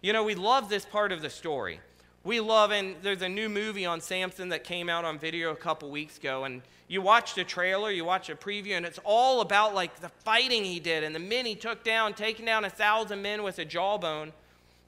You 0.00 0.12
know, 0.12 0.24
we 0.24 0.34
love 0.34 0.68
this 0.68 0.84
part 0.84 1.12
of 1.12 1.22
the 1.22 1.30
story. 1.30 1.80
We 2.24 2.40
love, 2.40 2.70
and 2.70 2.96
there's 3.02 3.20
a 3.20 3.28
new 3.28 3.50
movie 3.50 3.84
on 3.84 4.00
Samson 4.00 4.48
that 4.48 4.64
came 4.64 4.88
out 4.88 5.04
on 5.04 5.18
video 5.18 5.52
a 5.52 5.56
couple 5.56 5.90
weeks 5.90 6.16
ago, 6.16 6.44
and 6.44 6.62
you 6.88 7.02
watch 7.02 7.34
the 7.34 7.44
trailer, 7.44 7.90
you 7.90 8.06
watch 8.06 8.30
a 8.30 8.34
preview, 8.34 8.78
and 8.78 8.86
it's 8.86 8.98
all 9.04 9.42
about 9.42 9.74
like 9.74 10.00
the 10.00 10.08
fighting 10.08 10.64
he 10.64 10.80
did 10.80 11.04
and 11.04 11.14
the 11.14 11.20
men 11.20 11.44
he 11.44 11.54
took 11.54 11.84
down, 11.84 12.14
taking 12.14 12.46
down 12.46 12.64
a 12.64 12.70
thousand 12.70 13.20
men 13.20 13.42
with 13.42 13.58
a 13.58 13.64
jawbone. 13.64 14.32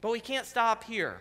But 0.01 0.13
we 0.13 0.21
can't 0.21 0.47
stop 0.47 0.85
here. 0.85 1.21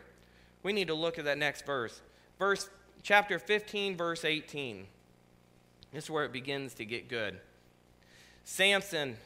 We 0.64 0.72
need 0.72 0.88
to 0.88 0.94
look 0.94 1.20
at 1.20 1.26
that 1.26 1.38
next 1.38 1.66
verse. 1.66 2.00
Verse 2.40 2.70
chapter 3.04 3.38
15, 3.38 3.98
verse 3.98 4.24
18. 4.24 4.88
This 5.92 6.06
is 6.06 6.10
where 6.10 6.24
it 6.24 6.32
begins 6.32 6.74
to 6.76 6.86
get 6.86 7.10
good. 7.10 7.40
Samson, 8.46 9.18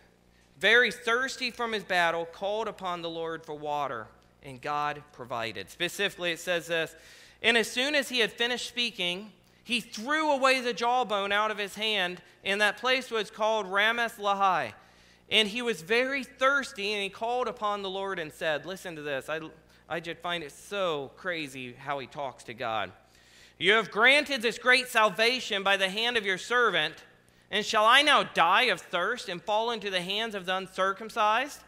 very 0.60 0.92
thirsty 0.92 1.52
from 1.52 1.72
his 1.72 1.84
battle, 1.84 2.26
called 2.26 2.68
upon 2.68 3.04
the 3.04 3.10
Lord 3.12 3.46
for 3.46 3.54
water 3.54 4.08
and 4.44 4.62
God 4.62 5.04
provided. 5.12 5.70
Specifically, 5.70 6.32
it 6.32 6.40
says 6.40 6.68
this 6.68 6.96
And 7.42 7.58
as 7.58 7.70
soon 7.70 7.96
as 7.96 8.10
he 8.10 8.20
had 8.20 8.32
finished 8.32 8.68
speaking, 8.68 9.32
he 9.64 9.82
threw 9.82 10.32
away 10.32 10.62
the 10.62 10.74
jawbone 10.74 11.32
out 11.32 11.52
of 11.52 11.58
his 11.58 11.76
hand, 11.76 12.22
and 12.44 12.60
that 12.62 12.78
place 12.78 13.12
was 13.12 13.30
called 13.30 13.68
Ramath 13.68 14.18
Lehi. 14.18 14.74
And 15.32 15.48
he 15.48 15.62
was 15.62 15.82
very 15.82 16.24
thirsty, 16.24 16.92
and 16.94 17.04
he 17.04 17.10
called 17.10 17.48
upon 17.48 17.84
the 17.84 17.90
Lord 17.90 18.18
and 18.18 18.34
said, 18.34 18.66
Listen 18.66 18.96
to 18.96 19.02
this. 19.02 19.30
I, 19.30 19.42
I 19.88 20.00
just 20.00 20.22
find 20.22 20.44
it 20.44 20.52
so 20.52 21.12
crazy 21.18 21.74
how 21.74 22.00
he 22.00 22.08
talks 22.08 22.44
to 22.46 22.54
God. 22.54 22.92
You 23.60 23.74
have 23.74 23.92
granted 23.92 24.42
this 24.42 24.58
great 24.58 24.88
salvation 24.88 25.64
by 25.64 25.78
the 25.78 25.90
hand 25.90 26.18
of 26.18 26.26
your 26.26 26.38
servant, 26.38 26.96
and 27.52 27.66
shall 27.66 27.86
I 27.86 28.02
now 28.02 28.24
die 28.24 28.64
of 28.64 28.80
thirst 28.80 29.28
and 29.30 29.42
fall 29.42 29.72
into 29.72 29.90
the 29.90 30.02
hands 30.02 30.34
of 30.34 30.46
the 30.46 30.56
uncircumcised? 30.56 31.62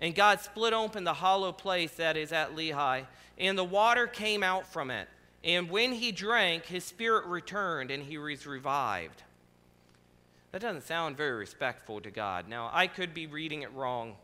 And 0.00 0.14
God 0.14 0.40
split 0.40 0.72
open 0.72 1.04
the 1.04 1.14
hollow 1.14 1.52
place 1.52 1.92
that 1.92 2.16
is 2.16 2.32
at 2.32 2.54
Lehi, 2.54 3.06
and 3.36 3.58
the 3.58 3.64
water 3.64 4.06
came 4.06 4.42
out 4.42 4.66
from 4.66 4.90
it. 4.90 5.08
And 5.42 5.70
when 5.70 5.92
he 5.92 6.12
drank, 6.12 6.66
his 6.66 6.84
spirit 6.84 7.26
returned, 7.26 7.90
and 7.90 8.02
he 8.02 8.18
was 8.18 8.46
revived. 8.46 9.22
That 10.52 10.62
doesn't 10.62 10.86
sound 10.86 11.16
very 11.16 11.36
respectful 11.36 12.00
to 12.00 12.10
God. 12.10 12.48
Now, 12.48 12.70
I 12.72 12.86
could 12.86 13.12
be 13.12 13.26
reading 13.26 13.62
it 13.62 13.72
wrong, 13.74 14.16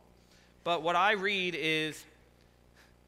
but 0.62 0.82
what 0.82 0.96
I 0.96 1.12
read 1.12 1.54
is 1.58 2.04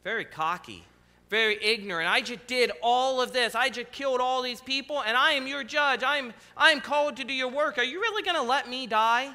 very 0.05 0.25
cocky, 0.25 0.85
very 1.31 1.63
ignorant. 1.63 2.09
I 2.09 2.21
just 2.21 2.47
did 2.47 2.71
all 2.83 3.21
of 3.21 3.33
this. 3.33 3.55
I 3.55 3.71
just 3.71 3.91
killed 3.91 4.21
all 4.21 4.43
these 4.43 4.61
people, 4.61 5.03
and 5.03 5.17
I 5.17 5.33
am 5.33 5.47
your 5.47 5.65
judge. 5.65 6.03
I'm, 6.05 6.33
I'm 6.57 6.81
called 6.81 7.17
to 7.17 7.25
do 7.25 7.33
your 7.33 7.49
work. 7.49 7.79
Are 7.79 7.85
you 7.85 8.01
really 8.01 8.23
going 8.23 8.37
to 8.37 8.43
let 8.43 8.69
me 8.69 8.87
die? 8.87 9.35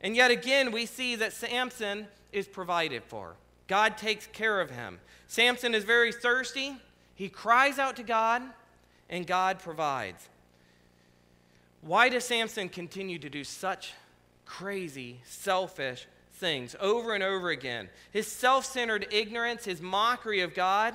And 0.00 0.16
yet 0.16 0.30
again, 0.30 0.72
we 0.72 0.86
see 0.86 1.16
that 1.16 1.32
Samson 1.32 2.06
is 2.32 2.46
provided 2.46 3.02
for. 3.04 3.34
God 3.66 3.96
takes 3.96 4.26
care 4.26 4.60
of 4.60 4.70
him. 4.70 4.98
Samson 5.26 5.74
is 5.74 5.84
very 5.84 6.12
thirsty. 6.12 6.76
He 7.14 7.28
cries 7.28 7.78
out 7.78 7.96
to 7.96 8.02
God, 8.02 8.42
and 9.08 9.26
God 9.26 9.58
provides. 9.58 10.28
Why 11.82 12.08
does 12.08 12.24
Samson 12.24 12.68
continue 12.68 13.18
to 13.18 13.28
do 13.28 13.44
such 13.44 13.92
crazy, 14.44 15.20
selfish 15.24 16.06
things 16.34 16.74
over 16.80 17.14
and 17.14 17.22
over 17.22 17.50
again? 17.50 17.88
His 18.10 18.26
self 18.26 18.64
centered 18.64 19.06
ignorance, 19.10 19.64
his 19.64 19.80
mockery 19.80 20.40
of 20.40 20.54
God. 20.54 20.94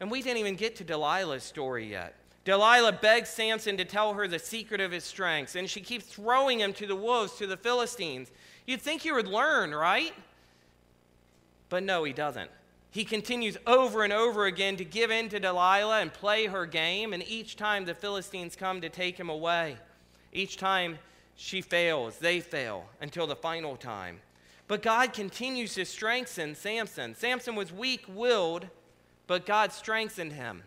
And 0.00 0.10
we 0.10 0.22
didn't 0.22 0.38
even 0.38 0.56
get 0.56 0.76
to 0.76 0.84
Delilah's 0.84 1.42
story 1.42 1.90
yet. 1.90 2.14
Delilah 2.50 2.94
begs 2.94 3.28
Samson 3.28 3.76
to 3.76 3.84
tell 3.84 4.14
her 4.14 4.26
the 4.26 4.40
secret 4.40 4.80
of 4.80 4.90
his 4.90 5.04
strengths, 5.04 5.54
and 5.54 5.70
she 5.70 5.80
keeps 5.80 6.06
throwing 6.06 6.58
him 6.58 6.72
to 6.72 6.84
the 6.84 6.96
wolves, 6.96 7.36
to 7.36 7.46
the 7.46 7.56
Philistines. 7.56 8.32
You'd 8.66 8.82
think 8.82 9.02
he 9.02 9.12
would 9.12 9.28
learn, 9.28 9.72
right? 9.72 10.12
But 11.68 11.84
no, 11.84 12.02
he 12.02 12.12
doesn't. 12.12 12.50
He 12.90 13.04
continues 13.04 13.56
over 13.68 14.02
and 14.02 14.12
over 14.12 14.46
again 14.46 14.76
to 14.78 14.84
give 14.84 15.12
in 15.12 15.28
to 15.28 15.38
Delilah 15.38 16.00
and 16.00 16.12
play 16.12 16.46
her 16.46 16.66
game, 16.66 17.12
and 17.12 17.22
each 17.28 17.54
time 17.54 17.84
the 17.84 17.94
Philistines 17.94 18.56
come 18.56 18.80
to 18.80 18.88
take 18.88 19.16
him 19.16 19.30
away, 19.30 19.76
each 20.32 20.56
time 20.56 20.98
she 21.36 21.62
fails, 21.62 22.18
they 22.18 22.40
fail 22.40 22.84
until 23.00 23.28
the 23.28 23.36
final 23.36 23.76
time. 23.76 24.18
But 24.66 24.82
God 24.82 25.12
continues 25.12 25.74
to 25.74 25.84
strengthen 25.84 26.56
Samson. 26.56 27.14
Samson 27.14 27.54
was 27.54 27.72
weak 27.72 28.06
willed, 28.08 28.66
but 29.28 29.46
God 29.46 29.72
strengthened 29.72 30.32
him. 30.32 30.64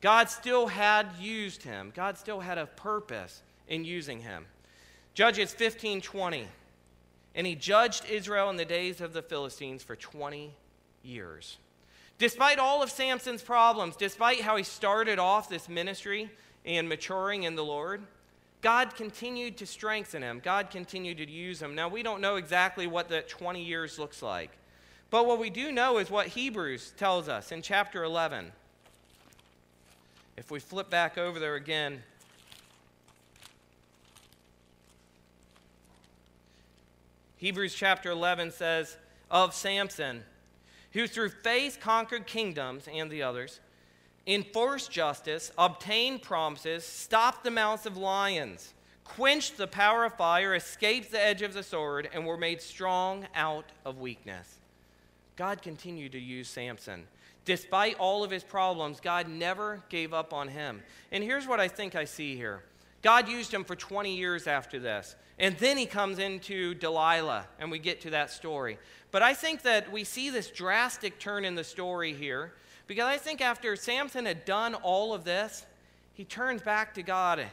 God 0.00 0.28
still 0.28 0.66
had 0.66 1.06
used 1.18 1.62
him. 1.62 1.92
God 1.94 2.18
still 2.18 2.40
had 2.40 2.58
a 2.58 2.66
purpose 2.66 3.42
in 3.68 3.84
using 3.84 4.20
him. 4.20 4.46
Judges 5.14 5.52
15 5.52 6.00
20. 6.00 6.46
And 7.34 7.46
he 7.46 7.54
judged 7.54 8.06
Israel 8.06 8.48
in 8.48 8.56
the 8.56 8.64
days 8.64 9.00
of 9.00 9.12
the 9.12 9.22
Philistines 9.22 9.82
for 9.82 9.94
20 9.94 10.54
years. 11.02 11.58
Despite 12.18 12.58
all 12.58 12.82
of 12.82 12.90
Samson's 12.90 13.42
problems, 13.42 13.94
despite 13.94 14.40
how 14.40 14.56
he 14.56 14.62
started 14.62 15.18
off 15.18 15.50
this 15.50 15.68
ministry 15.68 16.30
and 16.64 16.88
maturing 16.88 17.42
in 17.42 17.54
the 17.54 17.64
Lord, 17.64 18.02
God 18.62 18.94
continued 18.94 19.58
to 19.58 19.66
strengthen 19.66 20.22
him. 20.22 20.40
God 20.42 20.70
continued 20.70 21.18
to 21.18 21.30
use 21.30 21.60
him. 21.60 21.74
Now, 21.74 21.88
we 21.88 22.02
don't 22.02 22.22
know 22.22 22.36
exactly 22.36 22.86
what 22.86 23.10
that 23.10 23.28
20 23.28 23.62
years 23.62 23.98
looks 23.98 24.22
like. 24.22 24.50
But 25.10 25.26
what 25.26 25.38
we 25.38 25.50
do 25.50 25.70
know 25.70 25.98
is 25.98 26.10
what 26.10 26.28
Hebrews 26.28 26.94
tells 26.96 27.28
us 27.28 27.52
in 27.52 27.60
chapter 27.60 28.02
11. 28.02 28.50
If 30.36 30.50
we 30.50 30.60
flip 30.60 30.90
back 30.90 31.16
over 31.16 31.38
there 31.38 31.54
again, 31.54 32.02
Hebrews 37.38 37.74
chapter 37.74 38.10
11 38.10 38.50
says, 38.50 38.96
Of 39.30 39.54
Samson, 39.54 40.24
who 40.92 41.06
through 41.06 41.30
faith 41.30 41.78
conquered 41.80 42.26
kingdoms 42.26 42.86
and 42.92 43.10
the 43.10 43.22
others, 43.22 43.60
enforced 44.26 44.90
justice, 44.90 45.52
obtained 45.56 46.22
promises, 46.22 46.84
stopped 46.84 47.44
the 47.44 47.50
mouths 47.50 47.86
of 47.86 47.96
lions, 47.96 48.74
quenched 49.04 49.56
the 49.56 49.66
power 49.66 50.04
of 50.04 50.14
fire, 50.14 50.54
escaped 50.54 51.12
the 51.12 51.22
edge 51.22 51.42
of 51.42 51.54
the 51.54 51.62
sword, 51.62 52.08
and 52.12 52.26
were 52.26 52.36
made 52.36 52.60
strong 52.60 53.26
out 53.34 53.66
of 53.84 54.00
weakness. 54.00 54.56
God 55.36 55.62
continued 55.62 56.12
to 56.12 56.18
use 56.18 56.48
Samson. 56.48 57.06
Despite 57.46 57.96
all 57.98 58.24
of 58.24 58.30
his 58.30 58.42
problems, 58.42 59.00
God 59.00 59.28
never 59.28 59.82
gave 59.88 60.12
up 60.12 60.34
on 60.34 60.48
him. 60.48 60.82
And 61.12 61.24
here's 61.24 61.46
what 61.46 61.60
I 61.60 61.68
think 61.68 61.94
I 61.94 62.04
see 62.04 62.36
here 62.36 62.62
God 63.00 63.28
used 63.28 63.54
him 63.54 63.64
for 63.64 63.76
20 63.76 64.14
years 64.14 64.46
after 64.46 64.78
this. 64.78 65.16
And 65.38 65.56
then 65.58 65.76
he 65.76 65.86
comes 65.86 66.18
into 66.18 66.74
Delilah, 66.74 67.46
and 67.58 67.70
we 67.70 67.78
get 67.78 68.00
to 68.02 68.10
that 68.10 68.30
story. 68.30 68.78
But 69.10 69.22
I 69.22 69.32
think 69.32 69.62
that 69.62 69.92
we 69.92 70.02
see 70.02 70.28
this 70.30 70.50
drastic 70.50 71.18
turn 71.18 71.44
in 71.44 71.54
the 71.54 71.64
story 71.64 72.12
here 72.12 72.52
because 72.86 73.04
I 73.04 73.18
think 73.18 73.40
after 73.40 73.76
Samson 73.76 74.26
had 74.26 74.44
done 74.44 74.74
all 74.74 75.14
of 75.14 75.24
this, 75.24 75.66
he 76.14 76.24
turns 76.24 76.62
back 76.62 76.94
to 76.94 77.02
God. 77.02 77.44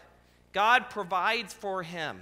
God 0.53 0.89
provides 0.89 1.53
for 1.53 1.83
him. 1.83 2.21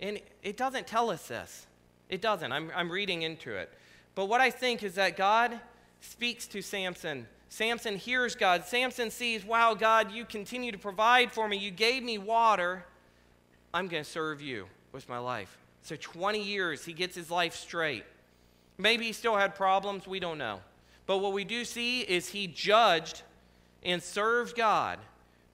And 0.00 0.20
it 0.42 0.56
doesn't 0.56 0.86
tell 0.86 1.10
us 1.10 1.26
this. 1.26 1.66
It 2.08 2.20
doesn't. 2.20 2.52
I'm, 2.52 2.70
I'm 2.76 2.90
reading 2.90 3.22
into 3.22 3.54
it. 3.56 3.72
But 4.14 4.26
what 4.26 4.40
I 4.40 4.50
think 4.50 4.82
is 4.82 4.94
that 4.94 5.16
God 5.16 5.58
speaks 6.00 6.46
to 6.48 6.62
Samson. 6.62 7.26
Samson 7.48 7.96
hears 7.96 8.34
God. 8.34 8.64
Samson 8.64 9.10
sees, 9.10 9.44
wow, 9.44 9.74
God, 9.74 10.12
you 10.12 10.24
continue 10.24 10.72
to 10.72 10.78
provide 10.78 11.32
for 11.32 11.48
me. 11.48 11.56
You 11.56 11.70
gave 11.70 12.02
me 12.02 12.18
water. 12.18 12.84
I'm 13.72 13.88
going 13.88 14.04
to 14.04 14.10
serve 14.10 14.40
you 14.40 14.66
with 14.92 15.08
my 15.08 15.18
life. 15.18 15.56
So 15.82 15.96
20 15.96 16.42
years, 16.42 16.84
he 16.84 16.92
gets 16.92 17.14
his 17.14 17.30
life 17.30 17.54
straight. 17.54 18.04
Maybe 18.76 19.06
he 19.06 19.12
still 19.12 19.36
had 19.36 19.54
problems. 19.54 20.06
We 20.06 20.20
don't 20.20 20.38
know. 20.38 20.60
But 21.06 21.18
what 21.18 21.32
we 21.32 21.44
do 21.44 21.64
see 21.64 22.02
is 22.02 22.28
he 22.28 22.46
judged 22.46 23.22
and 23.82 24.02
served 24.02 24.56
God 24.56 24.98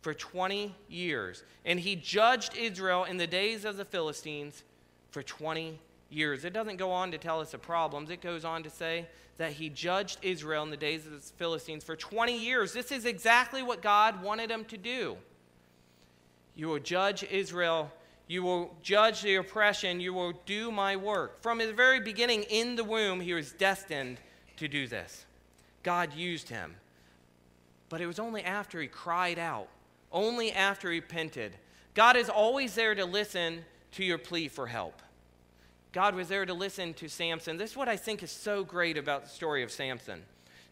for 0.02 0.12
20 0.12 0.74
years. 0.88 1.44
And 1.64 1.78
he 1.78 1.96
judged 1.96 2.56
Israel 2.56 3.04
in 3.04 3.16
the 3.16 3.26
days 3.26 3.64
of 3.64 3.76
the 3.76 3.84
Philistines 3.84 4.64
for 5.10 5.22
20 5.22 5.78
years. 6.10 6.44
It 6.44 6.52
doesn't 6.52 6.76
go 6.76 6.90
on 6.90 7.10
to 7.12 7.18
tell 7.18 7.40
us 7.40 7.52
the 7.52 7.58
problems, 7.58 8.10
it 8.10 8.20
goes 8.20 8.44
on 8.44 8.62
to 8.62 8.70
say 8.70 9.06
that 9.36 9.52
he 9.52 9.68
judged 9.68 10.18
Israel 10.22 10.62
in 10.62 10.70
the 10.70 10.76
days 10.76 11.06
of 11.06 11.12
the 11.12 11.18
Philistines 11.18 11.82
for 11.82 11.96
20 11.96 12.38
years. 12.38 12.72
This 12.72 12.92
is 12.92 13.04
exactly 13.04 13.62
what 13.62 13.82
God 13.82 14.22
wanted 14.22 14.50
him 14.50 14.64
to 14.66 14.76
do. 14.76 15.16
You 16.54 16.68
will 16.68 16.78
judge 16.78 17.24
Israel. 17.24 17.90
You 18.28 18.44
will 18.44 18.76
judge 18.80 19.22
the 19.22 19.34
oppression. 19.34 19.98
You 19.98 20.14
will 20.14 20.34
do 20.46 20.70
my 20.70 20.94
work. 20.94 21.42
From 21.42 21.58
his 21.58 21.72
very 21.72 21.98
beginning 21.98 22.44
in 22.44 22.76
the 22.76 22.84
womb, 22.84 23.20
he 23.20 23.34
was 23.34 23.52
destined 23.52 24.20
to 24.56 24.68
do 24.68 24.86
this. 24.86 25.26
God 25.82 26.14
used 26.14 26.48
him. 26.48 26.76
But 27.88 28.00
it 28.00 28.06
was 28.06 28.20
only 28.20 28.44
after 28.44 28.80
he 28.80 28.86
cried 28.86 29.38
out 29.38 29.68
only 30.14 30.52
after 30.52 30.90
he 30.90 31.00
repented. 31.00 31.56
God 31.92 32.16
is 32.16 32.30
always 32.30 32.74
there 32.74 32.94
to 32.94 33.04
listen 33.04 33.64
to 33.92 34.04
your 34.04 34.16
plea 34.16 34.48
for 34.48 34.66
help. 34.66 35.02
God 35.94 36.16
was 36.16 36.26
there 36.26 36.44
to 36.44 36.52
listen 36.52 36.92
to 36.94 37.08
Samson. 37.08 37.56
This 37.56 37.70
is 37.70 37.76
what 37.76 37.88
I 37.88 37.96
think 37.96 38.24
is 38.24 38.32
so 38.32 38.64
great 38.64 38.98
about 38.98 39.22
the 39.22 39.28
story 39.30 39.62
of 39.62 39.70
Samson. 39.70 40.22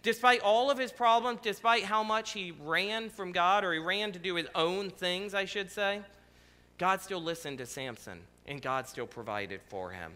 Despite 0.02 0.40
all 0.40 0.68
of 0.68 0.78
his 0.78 0.90
problems, 0.90 1.38
despite 1.40 1.84
how 1.84 2.02
much 2.02 2.32
he 2.32 2.52
ran 2.64 3.08
from 3.08 3.30
God, 3.30 3.62
or 3.62 3.72
he 3.72 3.78
ran 3.78 4.10
to 4.12 4.18
do 4.18 4.34
his 4.34 4.48
own 4.56 4.90
things, 4.90 5.32
I 5.32 5.44
should 5.44 5.70
say, 5.70 6.00
God 6.76 7.00
still 7.00 7.22
listened 7.22 7.58
to 7.58 7.66
Samson 7.66 8.18
and 8.48 8.60
God 8.60 8.88
still 8.88 9.06
provided 9.06 9.60
for 9.68 9.92
him. 9.92 10.14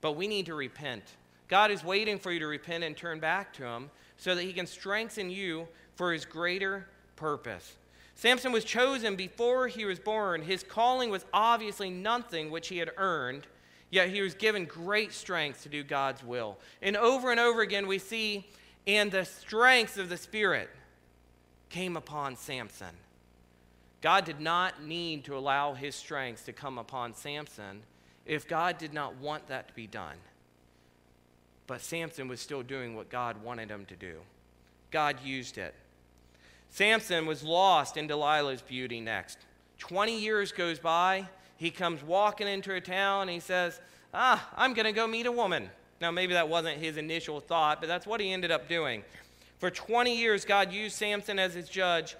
But 0.00 0.12
we 0.12 0.28
need 0.28 0.46
to 0.46 0.54
repent. 0.54 1.02
God 1.48 1.72
is 1.72 1.82
waiting 1.82 2.20
for 2.20 2.30
you 2.30 2.38
to 2.38 2.46
repent 2.46 2.84
and 2.84 2.96
turn 2.96 3.18
back 3.18 3.52
to 3.54 3.64
him 3.64 3.90
so 4.18 4.36
that 4.36 4.44
he 4.44 4.52
can 4.52 4.68
strengthen 4.68 5.30
you 5.30 5.66
for 5.96 6.12
his 6.12 6.24
greater 6.24 6.86
purpose. 7.16 7.76
Samson 8.14 8.52
was 8.52 8.64
chosen 8.64 9.16
before 9.16 9.66
he 9.66 9.84
was 9.84 9.98
born. 9.98 10.42
His 10.42 10.62
calling 10.62 11.10
was 11.10 11.24
obviously 11.34 11.90
nothing 11.90 12.52
which 12.52 12.68
he 12.68 12.78
had 12.78 12.92
earned, 12.96 13.48
yet 13.92 14.08
he 14.08 14.22
was 14.22 14.34
given 14.34 14.64
great 14.64 15.12
strength 15.12 15.62
to 15.62 15.68
do 15.68 15.84
God's 15.84 16.24
will. 16.24 16.58
And 16.80 16.96
over 16.96 17.30
and 17.30 17.38
over 17.38 17.60
again, 17.60 17.86
we 17.86 17.98
see, 17.98 18.48
and 18.86 19.12
the 19.12 19.24
strength 19.24 19.98
of 19.98 20.08
the 20.08 20.16
Spirit 20.16 20.70
came 21.68 21.96
upon 21.96 22.34
Samson. 22.34 22.96
God 24.00 24.24
did 24.24 24.40
not 24.40 24.82
need 24.82 25.24
to 25.26 25.36
allow 25.36 25.74
his 25.74 25.94
strength 25.94 26.46
to 26.46 26.52
come 26.52 26.78
upon 26.78 27.14
Samson 27.14 27.82
if 28.24 28.48
God 28.48 28.78
did 28.78 28.94
not 28.94 29.16
want 29.16 29.46
that 29.48 29.68
to 29.68 29.74
be 29.74 29.86
done. 29.86 30.16
But 31.66 31.82
Samson 31.82 32.28
was 32.28 32.40
still 32.40 32.62
doing 32.62 32.96
what 32.96 33.10
God 33.10 33.42
wanted 33.44 33.70
him 33.70 33.84
to 33.86 33.94
do. 33.94 34.16
God 34.90 35.22
used 35.22 35.58
it. 35.58 35.74
Samson 36.70 37.26
was 37.26 37.42
lost 37.42 37.98
in 37.98 38.08
Delilah's 38.08 38.62
beauty 38.62 39.00
next. 39.00 39.38
20 39.78 40.18
years 40.18 40.50
goes 40.50 40.78
by. 40.78 41.28
He 41.56 41.70
comes 41.70 42.02
walking 42.02 42.48
into 42.48 42.74
a 42.74 42.80
town. 42.80 43.22
and 43.22 43.30
he 43.30 43.40
says, 43.40 43.80
Ah, 44.14 44.48
I'm 44.56 44.74
going 44.74 44.86
to 44.86 44.92
go 44.92 45.06
meet 45.06 45.26
a 45.26 45.32
woman. 45.32 45.70
Now, 46.00 46.10
maybe 46.10 46.34
that 46.34 46.48
wasn't 46.48 46.78
his 46.78 46.96
initial 46.96 47.40
thought, 47.40 47.80
but 47.80 47.86
that's 47.86 48.06
what 48.06 48.20
he 48.20 48.32
ended 48.32 48.50
up 48.50 48.68
doing. 48.68 49.04
For 49.58 49.70
20 49.70 50.16
years, 50.16 50.44
God 50.44 50.72
used 50.72 50.96
Samson 50.96 51.38
as 51.38 51.54
his 51.54 51.68
judge. 51.68 52.16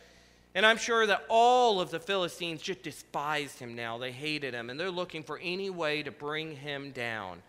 And 0.55 0.67
I'm 0.67 0.77
sure 0.77 1.07
that 1.07 1.25
all 1.29 1.81
of 1.81 1.91
the 1.91 1.99
Philistines 1.99 2.61
just 2.61 2.83
despised 2.83 3.59
him 3.59 3.75
now. 3.75 3.99
They 3.99 4.13
hated 4.13 4.55
him, 4.55 4.71
and 4.71 4.79
they're 4.79 4.91
looking 4.91 5.23
for 5.23 5.39
any 5.43 5.71
way 5.71 6.03
to 6.03 6.11
bring 6.11 6.57
him 6.57 6.93
down. 6.93 7.43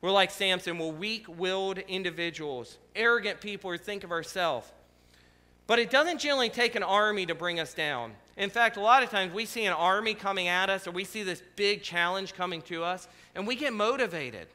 We're 0.00 0.10
like 0.10 0.30
Samson, 0.30 0.78
we're 0.78 0.88
weak 0.88 1.26
willed 1.28 1.78
individuals, 1.78 2.78
arrogant 2.94 3.40
people 3.40 3.70
who 3.70 3.78
think 3.78 4.04
of 4.04 4.10
ourselves. 4.10 4.70
But 5.66 5.78
it 5.78 5.90
doesn't 5.90 6.18
generally 6.18 6.48
take 6.48 6.74
an 6.74 6.82
army 6.82 7.26
to 7.26 7.34
bring 7.34 7.60
us 7.60 7.74
down. 7.74 8.12
In 8.36 8.50
fact, 8.50 8.76
a 8.76 8.80
lot 8.80 9.02
of 9.02 9.10
times 9.10 9.32
we 9.32 9.46
see 9.46 9.64
an 9.64 9.72
army 9.72 10.14
coming 10.14 10.48
at 10.48 10.68
us 10.68 10.86
or 10.86 10.90
we 10.90 11.04
see 11.04 11.22
this 11.22 11.42
big 11.56 11.82
challenge 11.82 12.34
coming 12.34 12.60
to 12.62 12.84
us 12.84 13.08
and 13.34 13.46
we 13.46 13.56
get 13.56 13.72
motivated. 13.72 14.48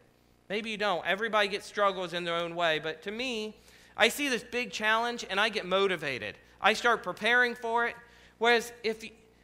Maybe 0.49 0.69
you 0.69 0.77
don't. 0.77 1.05
Everybody 1.05 1.47
gets 1.47 1.65
struggles 1.65 2.13
in 2.13 2.23
their 2.23 2.35
own 2.35 2.55
way. 2.55 2.77
But 2.79 3.01
to 3.03 3.11
me, 3.11 3.55
I 3.97 4.09
see 4.09 4.29
this 4.29 4.43
big 4.43 4.71
challenge 4.71 5.25
and 5.29 5.39
I 5.39 5.49
get 5.49 5.65
motivated. 5.65 6.35
I 6.61 6.73
start 6.73 7.03
preparing 7.03 7.55
for 7.55 7.87
it. 7.87 7.95
Whereas 8.37 8.71
if 8.83 9.03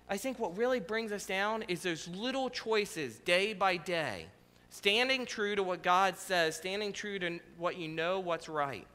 I 0.09 0.17
think 0.17 0.37
what 0.37 0.55
really 0.57 0.79
brings 0.79 1.11
us 1.11 1.25
down 1.25 1.63
is 1.63 1.81
those 1.81 2.07
little 2.07 2.49
choices 2.49 3.17
day 3.19 3.53
by 3.53 3.77
day, 3.77 4.27
standing 4.69 5.25
true 5.25 5.55
to 5.55 5.63
what 5.63 5.81
God 5.81 6.17
says, 6.17 6.55
standing 6.55 6.93
true 6.93 7.17
to 7.19 7.39
what 7.57 7.77
you 7.77 7.87
know 7.87 8.19
what's 8.19 8.47
right. 8.47 8.87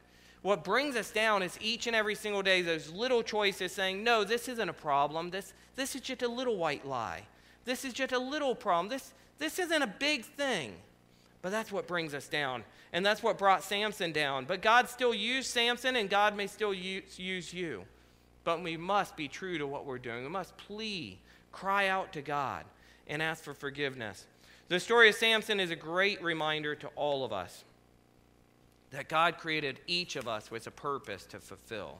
What 0.43 0.65
brings 0.65 0.97
us 0.97 1.09
down 1.09 1.41
is 1.41 1.57
each 1.61 1.87
and 1.87 1.95
every 1.95 2.15
single 2.15 2.43
day 2.43 2.61
those 2.61 2.91
little 2.91 3.23
choices 3.23 3.71
saying, 3.71 4.03
no, 4.03 4.25
this 4.25 4.49
isn't 4.49 4.69
a 4.69 4.73
problem. 4.73 5.29
This, 5.29 5.53
this 5.75 5.95
is 5.95 6.01
just 6.01 6.21
a 6.21 6.27
little 6.27 6.57
white 6.57 6.85
lie. 6.85 7.23
This 7.63 7.85
is 7.85 7.93
just 7.93 8.11
a 8.11 8.19
little 8.19 8.53
problem. 8.53 8.89
This, 8.89 9.13
this 9.39 9.57
isn't 9.57 9.81
a 9.81 9.87
big 9.87 10.25
thing. 10.25 10.73
But 11.41 11.51
that's 11.51 11.71
what 11.71 11.87
brings 11.87 12.13
us 12.13 12.27
down. 12.27 12.65
And 12.91 13.05
that's 13.05 13.23
what 13.23 13.37
brought 13.37 13.63
Samson 13.63 14.11
down. 14.11 14.43
But 14.43 14.61
God 14.61 14.89
still 14.89 15.13
used 15.13 15.49
Samson, 15.49 15.95
and 15.95 16.09
God 16.09 16.35
may 16.35 16.47
still 16.47 16.73
use, 16.73 17.17
use 17.17 17.53
you. 17.53 17.85
But 18.43 18.61
we 18.61 18.75
must 18.75 19.15
be 19.15 19.29
true 19.29 19.57
to 19.57 19.65
what 19.65 19.85
we're 19.85 19.97
doing. 19.97 20.23
We 20.23 20.29
must 20.29 20.57
plea, 20.57 21.19
cry 21.53 21.87
out 21.87 22.11
to 22.13 22.21
God, 22.21 22.65
and 23.07 23.21
ask 23.21 23.43
for 23.43 23.53
forgiveness. 23.53 24.25
The 24.67 24.79
story 24.79 25.07
of 25.07 25.15
Samson 25.15 25.61
is 25.61 25.71
a 25.71 25.75
great 25.75 26.21
reminder 26.21 26.75
to 26.75 26.87
all 26.95 27.23
of 27.23 27.31
us 27.31 27.63
that 28.93 29.09
God 29.09 29.39
created 29.39 29.79
each 29.87 30.15
of 30.15 30.27
us 30.27 30.49
with 30.49 30.67
a 30.67 30.71
purpose 30.71 31.25
to 31.25 31.39
fulfill. 31.39 31.97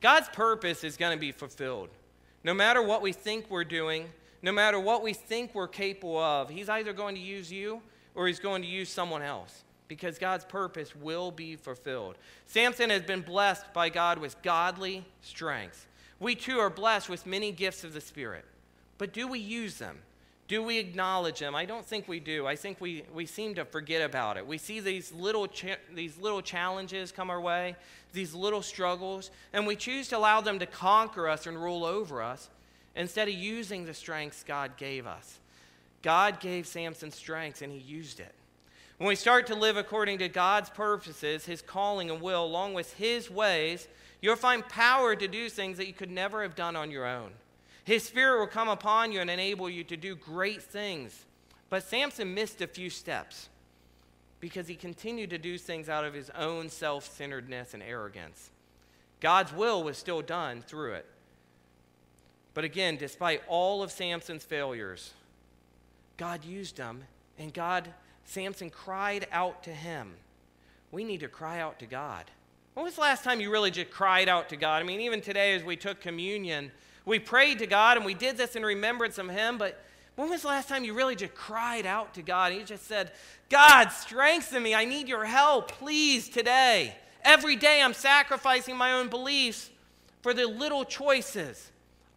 God's 0.00 0.28
purpose 0.28 0.84
is 0.84 0.96
going 0.96 1.14
to 1.14 1.20
be 1.20 1.32
fulfilled. 1.32 1.90
No 2.44 2.54
matter 2.54 2.80
what 2.80 3.02
we 3.02 3.12
think 3.12 3.50
we're 3.50 3.64
doing, 3.64 4.08
no 4.40 4.52
matter 4.52 4.78
what 4.78 5.02
we 5.02 5.12
think 5.12 5.54
we're 5.54 5.68
capable 5.68 6.18
of, 6.18 6.48
He's 6.48 6.68
either 6.68 6.92
going 6.92 7.16
to 7.16 7.20
use 7.20 7.52
you 7.52 7.82
or 8.14 8.28
He's 8.28 8.38
going 8.38 8.62
to 8.62 8.68
use 8.68 8.88
someone 8.88 9.22
else 9.22 9.64
because 9.88 10.16
God's 10.16 10.44
purpose 10.44 10.94
will 10.94 11.32
be 11.32 11.56
fulfilled. 11.56 12.16
Samson 12.46 12.90
has 12.90 13.02
been 13.02 13.20
blessed 13.22 13.72
by 13.72 13.88
God 13.88 14.18
with 14.18 14.40
godly 14.42 15.04
strength. 15.22 15.86
We 16.20 16.36
too 16.36 16.58
are 16.60 16.70
blessed 16.70 17.08
with 17.08 17.26
many 17.26 17.50
gifts 17.50 17.82
of 17.82 17.94
the 17.94 18.00
Spirit. 18.00 18.44
But 18.96 19.12
do 19.12 19.26
we 19.26 19.40
use 19.40 19.78
them? 19.78 19.98
Do 20.52 20.62
we 20.62 20.76
acknowledge 20.76 21.38
them? 21.38 21.54
I 21.54 21.64
don't 21.64 21.86
think 21.86 22.06
we 22.06 22.20
do. 22.20 22.46
I 22.46 22.56
think 22.56 22.78
we, 22.78 23.04
we 23.14 23.24
seem 23.24 23.54
to 23.54 23.64
forget 23.64 24.02
about 24.02 24.36
it. 24.36 24.46
We 24.46 24.58
see 24.58 24.80
these 24.80 25.10
little, 25.10 25.46
cha- 25.46 25.80
these 25.94 26.18
little 26.18 26.42
challenges 26.42 27.10
come 27.10 27.30
our 27.30 27.40
way, 27.40 27.74
these 28.12 28.34
little 28.34 28.60
struggles, 28.60 29.30
and 29.54 29.66
we 29.66 29.76
choose 29.76 30.08
to 30.08 30.18
allow 30.18 30.42
them 30.42 30.58
to 30.58 30.66
conquer 30.66 31.26
us 31.26 31.46
and 31.46 31.56
rule 31.56 31.86
over 31.86 32.20
us 32.20 32.50
instead 32.94 33.28
of 33.28 33.34
using 33.34 33.86
the 33.86 33.94
strengths 33.94 34.44
God 34.44 34.76
gave 34.76 35.06
us. 35.06 35.38
God 36.02 36.38
gave 36.38 36.66
Samson 36.66 37.10
strengths, 37.10 37.62
and 37.62 37.72
he 37.72 37.78
used 37.78 38.20
it. 38.20 38.34
When 38.98 39.08
we 39.08 39.16
start 39.16 39.46
to 39.46 39.54
live 39.54 39.78
according 39.78 40.18
to 40.18 40.28
God's 40.28 40.68
purposes, 40.68 41.46
his 41.46 41.62
calling 41.62 42.10
and 42.10 42.20
will, 42.20 42.44
along 42.44 42.74
with 42.74 42.92
his 42.92 43.30
ways, 43.30 43.88
you'll 44.20 44.36
find 44.36 44.68
power 44.68 45.16
to 45.16 45.28
do 45.28 45.48
things 45.48 45.78
that 45.78 45.86
you 45.86 45.94
could 45.94 46.10
never 46.10 46.42
have 46.42 46.54
done 46.54 46.76
on 46.76 46.90
your 46.90 47.06
own. 47.06 47.30
His 47.84 48.04
spirit 48.04 48.38
will 48.38 48.46
come 48.46 48.68
upon 48.68 49.12
you 49.12 49.20
and 49.20 49.30
enable 49.30 49.68
you 49.68 49.84
to 49.84 49.96
do 49.96 50.14
great 50.14 50.62
things. 50.62 51.24
But 51.68 51.82
Samson 51.82 52.34
missed 52.34 52.60
a 52.60 52.66
few 52.66 52.90
steps 52.90 53.48
because 54.40 54.68
he 54.68 54.74
continued 54.74 55.30
to 55.30 55.38
do 55.38 55.56
things 55.58 55.88
out 55.88 56.04
of 56.04 56.14
his 56.14 56.30
own 56.30 56.68
self 56.68 57.10
centeredness 57.16 57.74
and 57.74 57.82
arrogance. 57.82 58.50
God's 59.20 59.52
will 59.52 59.82
was 59.82 59.96
still 59.96 60.20
done 60.20 60.62
through 60.62 60.94
it. 60.94 61.06
But 62.54 62.64
again, 62.64 62.96
despite 62.96 63.42
all 63.48 63.82
of 63.82 63.90
Samson's 63.90 64.44
failures, 64.44 65.14
God 66.16 66.44
used 66.44 66.76
him, 66.76 67.04
and 67.38 67.54
God, 67.54 67.88
Samson 68.24 68.68
cried 68.68 69.26
out 69.32 69.62
to 69.62 69.70
him. 69.70 70.12
We 70.90 71.04
need 71.04 71.20
to 71.20 71.28
cry 71.28 71.60
out 71.60 71.78
to 71.78 71.86
God. 71.86 72.26
When 72.74 72.84
was 72.84 72.96
the 72.96 73.00
last 73.00 73.24
time 73.24 73.40
you 73.40 73.50
really 73.50 73.70
just 73.70 73.90
cried 73.90 74.28
out 74.28 74.48
to 74.50 74.56
God? 74.56 74.82
I 74.82 74.84
mean, 74.84 75.00
even 75.00 75.20
today 75.20 75.54
as 75.54 75.62
we 75.62 75.76
took 75.76 76.00
communion, 76.00 76.70
We 77.04 77.18
prayed 77.18 77.58
to 77.60 77.66
God 77.66 77.96
and 77.96 78.06
we 78.06 78.14
did 78.14 78.36
this 78.36 78.56
in 78.56 78.64
remembrance 78.64 79.18
of 79.18 79.28
Him, 79.28 79.58
but 79.58 79.82
when 80.14 80.28
was 80.28 80.42
the 80.42 80.48
last 80.48 80.68
time 80.68 80.84
you 80.84 80.94
really 80.94 81.16
just 81.16 81.34
cried 81.34 81.86
out 81.86 82.14
to 82.14 82.22
God? 82.22 82.52
And 82.52 82.60
you 82.60 82.66
just 82.66 82.86
said, 82.86 83.12
God, 83.48 83.88
strengthen 83.88 84.62
me. 84.62 84.74
I 84.74 84.84
need 84.84 85.08
your 85.08 85.24
help, 85.24 85.72
please, 85.72 86.28
today. 86.28 86.94
Every 87.24 87.56
day 87.56 87.80
I'm 87.80 87.94
sacrificing 87.94 88.76
my 88.76 88.92
own 88.92 89.08
beliefs 89.08 89.70
for 90.22 90.34
the 90.34 90.46
little 90.46 90.84
choices. 90.84 91.70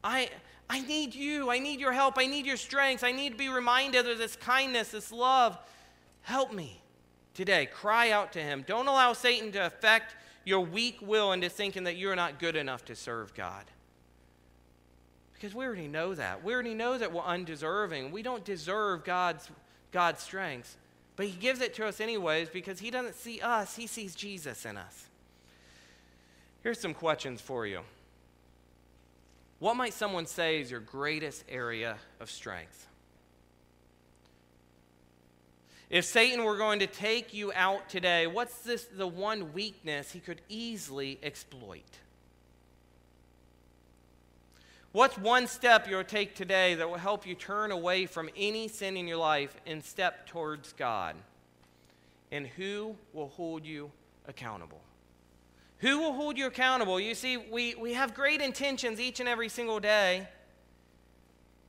I, 0.04 0.30
I 0.70 0.82
need 0.82 1.16
you. 1.16 1.50
I 1.50 1.60
need 1.60 1.80
your 1.80 1.94
help. 1.94 2.16
I 2.18 2.26
need 2.26 2.46
your 2.46 2.58
strength. 2.58 3.04
I 3.04 3.12
need 3.12 3.32
to 3.32 3.38
be 3.38 3.50
reminded 3.50 4.10
of 4.10 4.18
this 4.18 4.36
kindness, 4.36 4.90
this 4.90 5.12
love. 5.12 5.58
Help 6.24 6.54
me 6.54 6.82
today. 7.34 7.68
Cry 7.68 8.12
out 8.12 8.34
to 8.34 8.40
Him. 8.40 8.64
Don't 8.68 8.88
allow 8.88 9.14
Satan 9.14 9.52
to 9.54 9.66
affect 9.66 10.16
your 10.44 10.60
weak 10.60 10.98
will 11.02 11.32
into 11.32 11.50
thinking 11.50 11.86
that 11.86 11.96
you're 11.96 12.16
not 12.16 12.40
good 12.40 12.56
enough 12.56 12.84
to 12.86 12.96
serve 12.96 13.34
God. 13.34 13.64
Because 15.46 15.56
we 15.56 15.66
already 15.66 15.88
know 15.88 16.16
that. 16.16 16.44
We 16.44 16.56
already 16.56 16.74
know 16.74 16.98
that 16.98 17.14
we're 17.14 17.22
undeserving. 17.22 18.10
We 18.10 18.24
don't 18.24 18.44
deserve 18.44 19.04
God's, 19.04 19.48
God's 19.92 20.24
strength. 20.24 20.76
But 21.16 21.28
He 21.28 21.34
gives 21.34 21.62
it 21.62 21.76
to 21.76 21.86
us 21.86 22.02
anyways 22.02 22.50
because 22.50 22.80
He 22.80 22.90
doesn't 22.90 23.14
see 23.14 23.42
us, 23.42 23.76
He 23.76 23.86
sees 23.86 24.16
Jesus 24.16 24.66
in 24.66 24.76
us. 24.76 25.08
Here's 26.64 26.80
some 26.80 26.96
questions 26.96 27.42
for 27.42 27.68
you. 27.68 27.82
What 29.60 29.76
might 29.76 29.94
someone 29.94 30.26
say 30.26 30.62
is 30.62 30.72
your 30.72 30.80
greatest 30.80 31.44
area 31.48 31.98
of 32.20 32.32
strength? 32.32 32.88
If 35.92 36.06
Satan 36.06 36.44
were 36.44 36.58
going 36.58 36.80
to 36.80 36.88
take 36.88 37.36
you 37.36 37.54
out 37.54 37.88
today, 37.88 38.26
what's 38.26 38.58
this 38.62 38.86
the 38.86 39.06
one 39.06 39.54
weakness 39.54 40.12
he 40.12 40.22
could 40.22 40.42
easily 40.50 41.20
exploit? 41.22 41.84
What's 44.96 45.18
one 45.18 45.48
step 45.48 45.90
you'll 45.90 46.06
take 46.06 46.36
today 46.36 46.76
that 46.76 46.90
will 46.90 46.98
help 46.98 47.28
you 47.28 47.36
turn 47.36 47.72
away 47.72 48.06
from 48.06 48.30
any 48.38 48.70
sin 48.70 48.96
in 48.96 49.10
your 49.10 49.18
life 49.18 49.54
and 49.66 49.84
step 49.84 50.26
towards 50.26 50.72
God? 50.72 51.18
And 52.32 52.48
who 52.48 52.96
will 53.12 53.28
hold 53.28 53.66
you 53.66 53.92
accountable? 54.26 54.80
Who 55.80 56.00
will 56.00 56.14
hold 56.14 56.38
you 56.38 56.46
accountable? 56.46 56.98
You 56.98 57.14
see, 57.14 57.36
we, 57.36 57.76
we 57.76 57.92
have 57.92 58.14
great 58.14 58.40
intentions 58.40 59.02
each 59.02 59.20
and 59.20 59.28
every 59.28 59.50
single 59.50 59.82
day, 59.82 60.30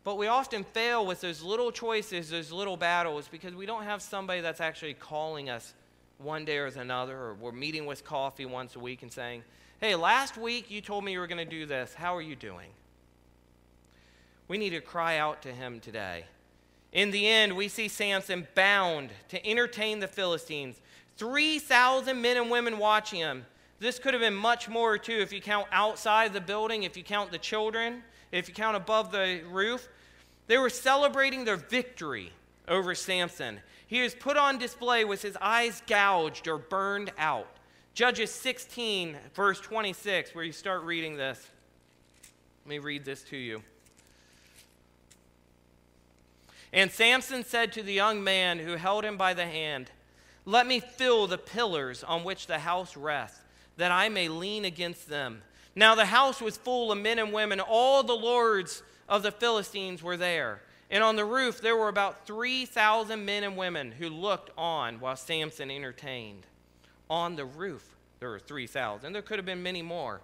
but 0.04 0.18
we 0.18 0.28
often 0.28 0.62
fail 0.62 1.04
with 1.04 1.20
those 1.20 1.42
little 1.42 1.72
choices, 1.72 2.30
those 2.30 2.52
little 2.52 2.76
battles, 2.76 3.26
because 3.26 3.56
we 3.56 3.66
don't 3.66 3.82
have 3.82 4.02
somebody 4.02 4.40
that's 4.40 4.60
actually 4.60 4.94
calling 4.94 5.50
us 5.50 5.74
one 6.18 6.44
day 6.44 6.58
or 6.58 6.66
another, 6.66 7.18
or 7.18 7.34
we're 7.34 7.50
meeting 7.50 7.86
with 7.86 8.04
coffee 8.04 8.46
once 8.46 8.76
a 8.76 8.78
week 8.78 9.02
and 9.02 9.12
saying, 9.12 9.42
Hey, 9.80 9.96
last 9.96 10.38
week 10.38 10.70
you 10.70 10.80
told 10.80 11.02
me 11.02 11.10
you 11.10 11.18
were 11.18 11.26
going 11.26 11.44
to 11.44 11.44
do 11.44 11.66
this. 11.66 11.92
How 11.92 12.14
are 12.14 12.22
you 12.22 12.36
doing? 12.36 12.70
We 14.48 14.58
need 14.58 14.70
to 14.70 14.80
cry 14.80 15.18
out 15.18 15.42
to 15.42 15.52
him 15.52 15.80
today. 15.80 16.24
In 16.92 17.10
the 17.10 17.28
end, 17.28 17.56
we 17.56 17.68
see 17.68 17.88
Samson 17.88 18.46
bound 18.54 19.10
to 19.28 19.46
entertain 19.46 20.00
the 20.00 20.08
Philistines. 20.08 20.80
3,000 21.16 22.20
men 22.20 22.36
and 22.36 22.50
women 22.50 22.78
watching 22.78 23.20
him. 23.20 23.44
This 23.78 23.98
could 23.98 24.14
have 24.14 24.22
been 24.22 24.34
much 24.34 24.68
more, 24.68 24.96
too, 24.96 25.18
if 25.18 25.32
you 25.32 25.40
count 25.40 25.66
outside 25.72 26.32
the 26.32 26.40
building, 26.40 26.84
if 26.84 26.96
you 26.96 27.02
count 27.02 27.30
the 27.30 27.38
children, 27.38 28.02
if 28.32 28.48
you 28.48 28.54
count 28.54 28.76
above 28.76 29.12
the 29.12 29.42
roof. 29.50 29.88
They 30.46 30.58
were 30.58 30.70
celebrating 30.70 31.44
their 31.44 31.56
victory 31.56 32.32
over 32.68 32.94
Samson. 32.94 33.60
He 33.86 34.00
was 34.00 34.14
put 34.14 34.36
on 34.36 34.58
display 34.58 35.04
with 35.04 35.22
his 35.22 35.36
eyes 35.40 35.82
gouged 35.86 36.48
or 36.48 36.58
burned 36.58 37.12
out. 37.18 37.48
Judges 37.94 38.30
16, 38.30 39.16
verse 39.34 39.60
26, 39.60 40.34
where 40.34 40.44
you 40.44 40.52
start 40.52 40.82
reading 40.82 41.16
this. 41.16 41.50
Let 42.64 42.70
me 42.70 42.78
read 42.78 43.04
this 43.04 43.22
to 43.24 43.36
you. 43.36 43.62
And 46.72 46.90
Samson 46.90 47.44
said 47.44 47.72
to 47.72 47.82
the 47.82 47.92
young 47.92 48.22
man 48.22 48.58
who 48.58 48.76
held 48.76 49.04
him 49.04 49.16
by 49.16 49.34
the 49.34 49.46
hand, 49.46 49.90
Let 50.44 50.66
me 50.66 50.80
fill 50.80 51.26
the 51.26 51.38
pillars 51.38 52.02
on 52.04 52.24
which 52.24 52.46
the 52.46 52.58
house 52.58 52.96
rests, 52.96 53.40
that 53.76 53.92
I 53.92 54.08
may 54.08 54.28
lean 54.28 54.64
against 54.64 55.08
them. 55.08 55.42
Now 55.74 55.94
the 55.94 56.06
house 56.06 56.40
was 56.40 56.56
full 56.56 56.90
of 56.90 56.98
men 56.98 57.18
and 57.18 57.32
women. 57.32 57.60
All 57.60 58.02
the 58.02 58.14
lords 58.14 58.82
of 59.08 59.22
the 59.22 59.30
Philistines 59.30 60.02
were 60.02 60.16
there. 60.16 60.62
And 60.90 61.02
on 61.02 61.16
the 61.16 61.24
roof 61.24 61.60
there 61.60 61.76
were 61.76 61.88
about 61.88 62.26
3,000 62.26 63.24
men 63.24 63.44
and 63.44 63.56
women 63.56 63.92
who 63.92 64.08
looked 64.08 64.50
on 64.56 65.00
while 65.00 65.16
Samson 65.16 65.70
entertained. 65.70 66.46
On 67.10 67.36
the 67.36 67.44
roof 67.44 67.96
there 68.20 68.30
were 68.30 68.38
3,000. 68.38 69.12
There 69.12 69.22
could 69.22 69.38
have 69.38 69.46
been 69.46 69.62
many 69.62 69.82
more. 69.82 70.20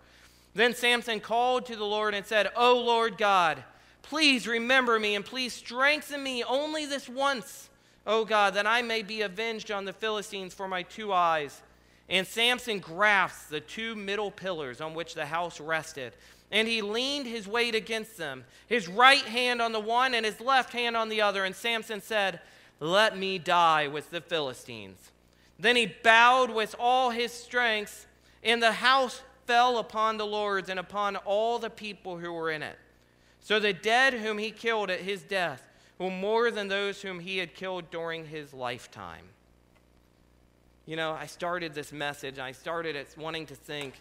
Then 0.54 0.74
Samson 0.74 1.20
called 1.20 1.66
to 1.66 1.76
the 1.76 1.84
Lord 1.84 2.14
and 2.14 2.26
said, 2.26 2.50
O 2.56 2.78
Lord 2.78 3.18
God, 3.18 3.62
please 4.02 4.46
remember 4.46 4.98
me 4.98 5.14
and 5.14 5.24
please 5.24 5.52
strengthen 5.52 6.22
me 6.22 6.44
only 6.44 6.86
this 6.86 7.08
once, 7.08 7.70
O 8.06 8.24
God, 8.24 8.54
that 8.54 8.66
I 8.66 8.82
may 8.82 9.02
be 9.02 9.22
avenged 9.22 9.70
on 9.70 9.84
the 9.84 9.92
Philistines 9.92 10.54
for 10.54 10.68
my 10.68 10.82
two 10.82 11.12
eyes. 11.12 11.62
And 12.08 12.26
Samson 12.26 12.80
grasped 12.80 13.50
the 13.50 13.60
two 13.60 13.94
middle 13.94 14.30
pillars 14.30 14.80
on 14.80 14.94
which 14.94 15.14
the 15.14 15.26
house 15.26 15.60
rested 15.60 16.12
and 16.52 16.68
he 16.68 16.82
leaned 16.82 17.26
his 17.26 17.48
weight 17.48 17.74
against 17.74 18.18
them, 18.18 18.44
his 18.66 18.86
right 18.86 19.24
hand 19.24 19.62
on 19.62 19.72
the 19.72 19.80
one 19.80 20.14
and 20.14 20.26
his 20.26 20.38
left 20.38 20.72
hand 20.74 20.96
on 20.96 21.08
the 21.08 21.22
other. 21.22 21.44
And 21.44 21.56
Samson 21.56 22.02
said, 22.02 22.40
Let 22.78 23.16
me 23.18 23.38
die 23.38 23.88
with 23.88 24.10
the 24.10 24.20
Philistines. 24.20 25.10
Then 25.58 25.76
he 25.76 25.86
bowed 25.86 26.50
with 26.50 26.76
all 26.78 27.10
his 27.10 27.32
strength, 27.32 28.06
and 28.44 28.62
the 28.62 28.72
house 28.72 29.22
fell 29.46 29.78
upon 29.78 30.18
the 30.18 30.26
lords 30.26 30.68
and 30.68 30.78
upon 30.78 31.16
all 31.16 31.58
the 31.58 31.70
people 31.70 32.18
who 32.18 32.32
were 32.32 32.50
in 32.50 32.62
it. 32.62 32.78
So 33.42 33.60
the 33.60 33.72
dead 33.72 34.14
whom 34.14 34.38
he 34.38 34.50
killed 34.50 34.90
at 34.90 35.00
his 35.00 35.22
death 35.22 35.68
were 35.98 36.10
more 36.10 36.50
than 36.50 36.68
those 36.68 37.02
whom 37.02 37.20
he 37.20 37.38
had 37.38 37.54
killed 37.54 37.90
during 37.90 38.26
his 38.26 38.54
lifetime. 38.54 39.26
You 40.86 40.96
know, 40.96 41.12
I 41.12 41.26
started 41.26 41.74
this 41.74 41.92
message, 41.92 42.38
I 42.38 42.52
started 42.52 42.96
it 42.96 43.14
wanting 43.16 43.46
to 43.46 43.54
think 43.54 44.00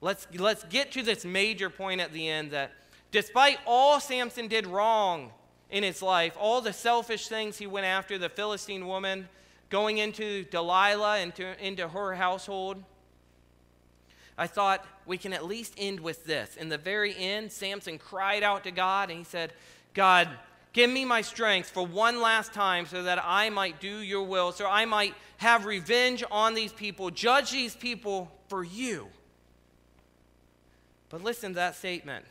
Let's, 0.00 0.26
let's 0.36 0.64
get 0.64 0.92
to 0.92 1.02
this 1.02 1.24
major 1.24 1.70
point 1.70 2.00
at 2.00 2.12
the 2.12 2.28
end 2.28 2.50
that 2.50 2.72
despite 3.12 3.58
all 3.66 3.98
Samson 3.98 4.48
did 4.48 4.66
wrong 4.66 5.32
in 5.70 5.82
his 5.82 6.02
life, 6.02 6.36
all 6.38 6.60
the 6.60 6.72
selfish 6.72 7.28
things 7.28 7.56
he 7.56 7.66
went 7.66 7.86
after, 7.86 8.18
the 8.18 8.28
Philistine 8.28 8.86
woman, 8.86 9.28
going 9.70 9.98
into 9.98 10.44
Delilah, 10.44 11.20
into, 11.20 11.64
into 11.64 11.88
her 11.88 12.14
household, 12.14 12.82
I 14.38 14.46
thought 14.46 14.84
we 15.06 15.18
can 15.18 15.32
at 15.32 15.44
least 15.44 15.74
end 15.78 16.00
with 16.00 16.24
this. 16.24 16.56
In 16.56 16.68
the 16.68 16.78
very 16.78 17.16
end, 17.16 17.50
Samson 17.50 17.98
cried 17.98 18.42
out 18.42 18.64
to 18.64 18.70
God 18.70 19.10
and 19.10 19.18
he 19.18 19.24
said, 19.24 19.52
God, 19.94 20.28
give 20.72 20.90
me 20.90 21.04
my 21.04 21.22
strength 21.22 21.70
for 21.70 21.86
one 21.86 22.20
last 22.20 22.52
time 22.52 22.86
so 22.86 23.04
that 23.04 23.18
I 23.24 23.48
might 23.48 23.80
do 23.80 23.98
your 23.98 24.24
will, 24.24 24.52
so 24.52 24.66
I 24.66 24.84
might 24.84 25.14
have 25.38 25.64
revenge 25.64 26.22
on 26.30 26.54
these 26.54 26.72
people, 26.72 27.10
judge 27.10 27.50
these 27.50 27.74
people 27.74 28.30
for 28.48 28.62
you. 28.62 29.08
But 31.08 31.22
listen 31.22 31.52
to 31.52 31.56
that 31.56 31.76
statement. 31.76 32.24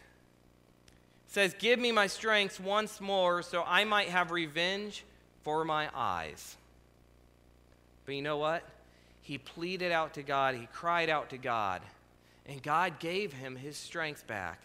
It 1.28 1.34
says, 1.34 1.56
Give 1.58 1.80
me 1.80 1.92
my 1.92 2.08
strength 2.08 2.60
once 2.60 3.02
more 3.02 3.42
so 3.42 3.64
I 3.66 3.84
might 3.84 4.10
have 4.10 4.32
revenge 4.32 5.04
for 5.44 5.66
my 5.66 5.90
eyes. 5.96 6.58
But 8.06 8.16
you 8.16 8.22
know 8.22 8.38
what? 8.38 8.64
He 9.22 9.40
pleaded 9.40 9.92
out 9.92 10.14
to 10.16 10.24
God, 10.24 10.54
he 10.54 10.68
cried 10.72 11.10
out 11.10 11.32
to 11.32 11.38
God, 11.38 11.82
and 12.48 12.62
God 12.62 13.00
gave 13.00 13.34
him 13.34 13.56
his 13.56 13.78
strength 13.78 14.28
back 14.28 14.60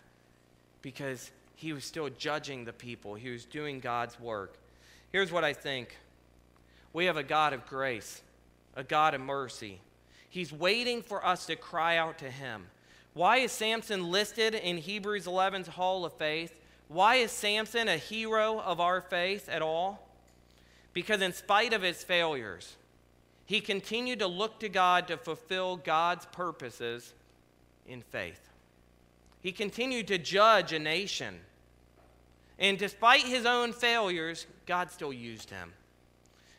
because 0.82 1.30
he 1.56 1.72
was 1.72 1.84
still 1.84 2.08
judging 2.08 2.64
the 2.64 2.72
people, 2.72 3.14
he 3.14 3.30
was 3.30 3.44
doing 3.44 3.80
God's 3.80 4.18
work. 4.18 4.54
Here's 5.12 5.32
what 5.32 5.44
I 5.44 5.52
think 5.52 5.96
we 6.92 7.06
have 7.06 7.16
a 7.16 7.22
God 7.22 7.52
of 7.52 7.66
grace, 7.66 8.22
a 8.74 8.82
God 8.82 9.14
of 9.14 9.20
mercy. 9.20 9.80
He's 10.28 10.52
waiting 10.52 11.02
for 11.02 11.24
us 11.24 11.46
to 11.46 11.56
cry 11.56 11.96
out 11.96 12.18
to 12.18 12.30
him. 12.30 12.66
Why 13.14 13.38
is 13.38 13.52
Samson 13.52 14.10
listed 14.10 14.54
in 14.54 14.78
Hebrews 14.78 15.26
11's 15.26 15.68
Hall 15.68 16.04
of 16.04 16.12
Faith? 16.12 16.54
Why 16.88 17.16
is 17.16 17.32
Samson 17.32 17.88
a 17.88 17.96
hero 17.96 18.60
of 18.60 18.80
our 18.80 19.00
faith 19.00 19.48
at 19.48 19.62
all? 19.62 20.08
Because, 20.92 21.20
in 21.20 21.32
spite 21.32 21.72
of 21.72 21.82
his 21.82 22.02
failures, 22.02 22.76
he 23.46 23.60
continued 23.60 24.20
to 24.20 24.26
look 24.26 24.60
to 24.60 24.68
God 24.68 25.08
to 25.08 25.16
fulfill 25.16 25.76
God's 25.76 26.26
purposes 26.26 27.12
in 27.90 28.02
faith. 28.02 28.40
He 29.40 29.52
continued 29.52 30.06
to 30.08 30.18
judge 30.18 30.72
a 30.72 30.78
nation. 30.78 31.40
And 32.58 32.78
despite 32.78 33.22
his 33.22 33.46
own 33.46 33.72
failures, 33.72 34.46
God 34.66 34.90
still 34.90 35.12
used 35.12 35.50
him. 35.50 35.72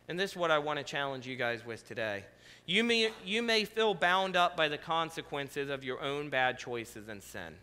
And 0.08 0.20
this 0.20 0.32
is 0.32 0.38
what 0.38 0.52
I 0.52 0.60
want 0.60 0.78
to 0.78 0.84
challenge 0.84 1.28
you 1.28 1.36
guys 1.36 1.66
with 1.66 1.88
today. 1.88 2.26
You 2.66 2.84
may, 2.84 3.12
you 3.26 3.42
may 3.42 3.66
feel 3.66 3.94
bound 3.94 4.36
up 4.36 4.58
by 4.58 4.68
the 4.68 4.78
consequences 4.78 5.70
of 5.70 5.84
your 5.84 6.02
own 6.02 6.30
bad 6.30 6.58
choices 6.58 7.08
and 7.08 7.22
sin. 7.22 7.56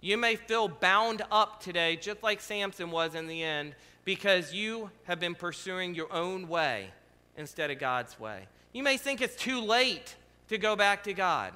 You 0.00 0.18
may 0.18 0.36
feel 0.36 0.68
bound 0.68 1.22
up 1.30 1.62
today, 1.62 1.96
just 1.96 2.22
like 2.22 2.40
Samson 2.40 2.90
was 2.90 3.14
in 3.14 3.26
the 3.26 3.42
end, 3.42 3.74
because 4.04 4.52
you 4.52 4.90
have 5.04 5.18
been 5.18 5.34
pursuing 5.34 5.94
your 5.94 6.12
own 6.12 6.48
way 6.48 6.90
instead 7.36 7.70
of 7.70 7.78
God's 7.78 8.20
way. 8.20 8.46
You 8.72 8.82
may 8.82 8.96
think 8.96 9.22
it's 9.22 9.36
too 9.36 9.60
late 9.60 10.14
to 10.48 10.58
go 10.58 10.76
back 10.76 11.04
to 11.04 11.14
God, 11.14 11.52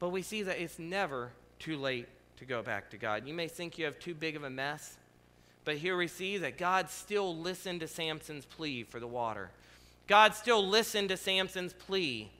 but 0.00 0.08
we 0.08 0.22
see 0.22 0.42
that 0.42 0.60
it's 0.60 0.78
never 0.78 1.30
too 1.58 1.76
late 1.76 2.08
to 2.38 2.44
go 2.44 2.62
back 2.62 2.90
to 2.90 2.96
God. 2.96 3.26
You 3.26 3.34
may 3.34 3.46
think 3.46 3.78
you 3.78 3.84
have 3.84 3.98
too 3.98 4.14
big 4.14 4.34
of 4.34 4.42
a 4.42 4.50
mess, 4.50 4.96
but 5.64 5.76
here 5.76 5.96
we 5.96 6.08
see 6.08 6.38
that 6.38 6.58
God 6.58 6.90
still 6.90 7.36
listened 7.36 7.80
to 7.80 7.86
Samson's 7.86 8.46
plea 8.46 8.82
for 8.82 8.98
the 8.98 9.06
water. 9.06 9.50
God 10.08 10.34
still 10.34 10.66
listened 10.66 11.10
to 11.10 11.16
Samson's 11.16 11.74
plea 11.74 12.32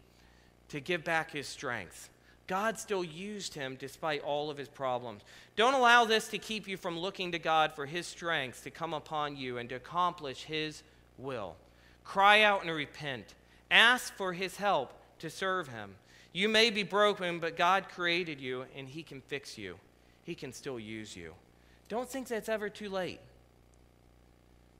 to 0.70 0.80
give 0.80 1.04
back 1.04 1.30
his 1.30 1.46
strength. 1.46 2.08
God 2.46 2.80
still 2.80 3.04
used 3.04 3.54
him 3.54 3.76
despite 3.78 4.24
all 4.24 4.50
of 4.50 4.56
his 4.56 4.68
problems. 4.68 5.22
Don't 5.54 5.74
allow 5.74 6.04
this 6.04 6.26
to 6.28 6.38
keep 6.38 6.66
you 6.66 6.76
from 6.76 6.98
looking 6.98 7.30
to 7.30 7.38
God 7.38 7.72
for 7.74 7.86
his 7.86 8.08
strength 8.08 8.64
to 8.64 8.70
come 8.70 8.92
upon 8.92 9.36
you 9.36 9.58
and 9.58 9.68
to 9.68 9.76
accomplish 9.76 10.44
his 10.44 10.82
will. 11.16 11.54
Cry 12.02 12.42
out 12.42 12.62
and 12.62 12.74
repent. 12.74 13.34
Ask 13.70 14.12
for 14.16 14.32
his 14.32 14.56
help 14.56 14.92
to 15.20 15.30
serve 15.30 15.68
him. 15.68 15.94
You 16.32 16.48
may 16.48 16.70
be 16.70 16.82
broken, 16.82 17.40
but 17.40 17.56
God 17.56 17.88
created 17.88 18.40
you 18.40 18.64
and 18.76 18.88
he 18.88 19.02
can 19.02 19.20
fix 19.20 19.58
you. 19.58 19.76
He 20.22 20.34
can 20.34 20.52
still 20.52 20.78
use 20.78 21.16
you. 21.16 21.34
Don't 21.88 22.08
think 22.08 22.28
that's 22.28 22.48
ever 22.48 22.68
too 22.68 22.88
late. 22.88 23.20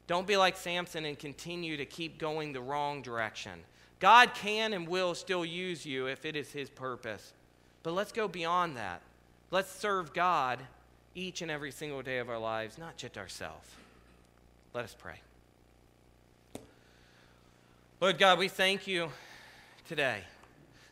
Don't 0.07 0.27
be 0.27 0.37
like 0.37 0.57
Samson 0.57 1.05
and 1.05 1.19
continue 1.19 1.77
to 1.77 1.85
keep 1.85 2.19
going 2.19 2.53
the 2.53 2.61
wrong 2.61 3.03
direction. 3.03 3.61
God 3.99 4.35
can 4.35 4.73
and 4.73 4.89
will 4.89 5.15
still 5.15 5.45
use 5.45 5.85
you 5.85 6.07
if 6.07 6.25
it 6.25 6.37
is 6.37 6.53
his 6.53 6.71
purpose. 6.71 7.33
But 7.83 7.93
let's 7.93 8.13
go 8.13 8.29
beyond 8.29 8.77
that. 8.77 9.03
Let's 9.51 9.71
serve 9.71 10.15
God 10.15 10.61
each 11.15 11.43
and 11.43 11.51
every 11.51 11.71
single 11.73 12.03
day 12.03 12.19
of 12.19 12.29
our 12.29 12.39
lives, 12.39 12.79
not 12.79 12.97
just 12.97 13.19
ourselves. 13.19 13.69
Let 14.73 14.85
us 14.85 14.97
pray. 14.97 15.21
Lord 18.01 18.19
God, 18.19 18.39
we 18.39 18.49
thank 18.49 18.87
you 18.87 19.11
today 19.87 20.23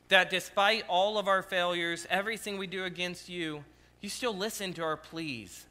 that 0.08 0.30
despite 0.30 0.84
all 0.88 1.18
of 1.18 1.28
our 1.28 1.42
failures, 1.42 2.06
everything 2.10 2.58
we 2.58 2.66
do 2.66 2.84
against 2.84 3.28
you, 3.28 3.64
you 4.00 4.08
still 4.08 4.34
listen 4.34 4.72
to 4.74 4.82
our 4.82 4.96
pleas. 4.96 5.66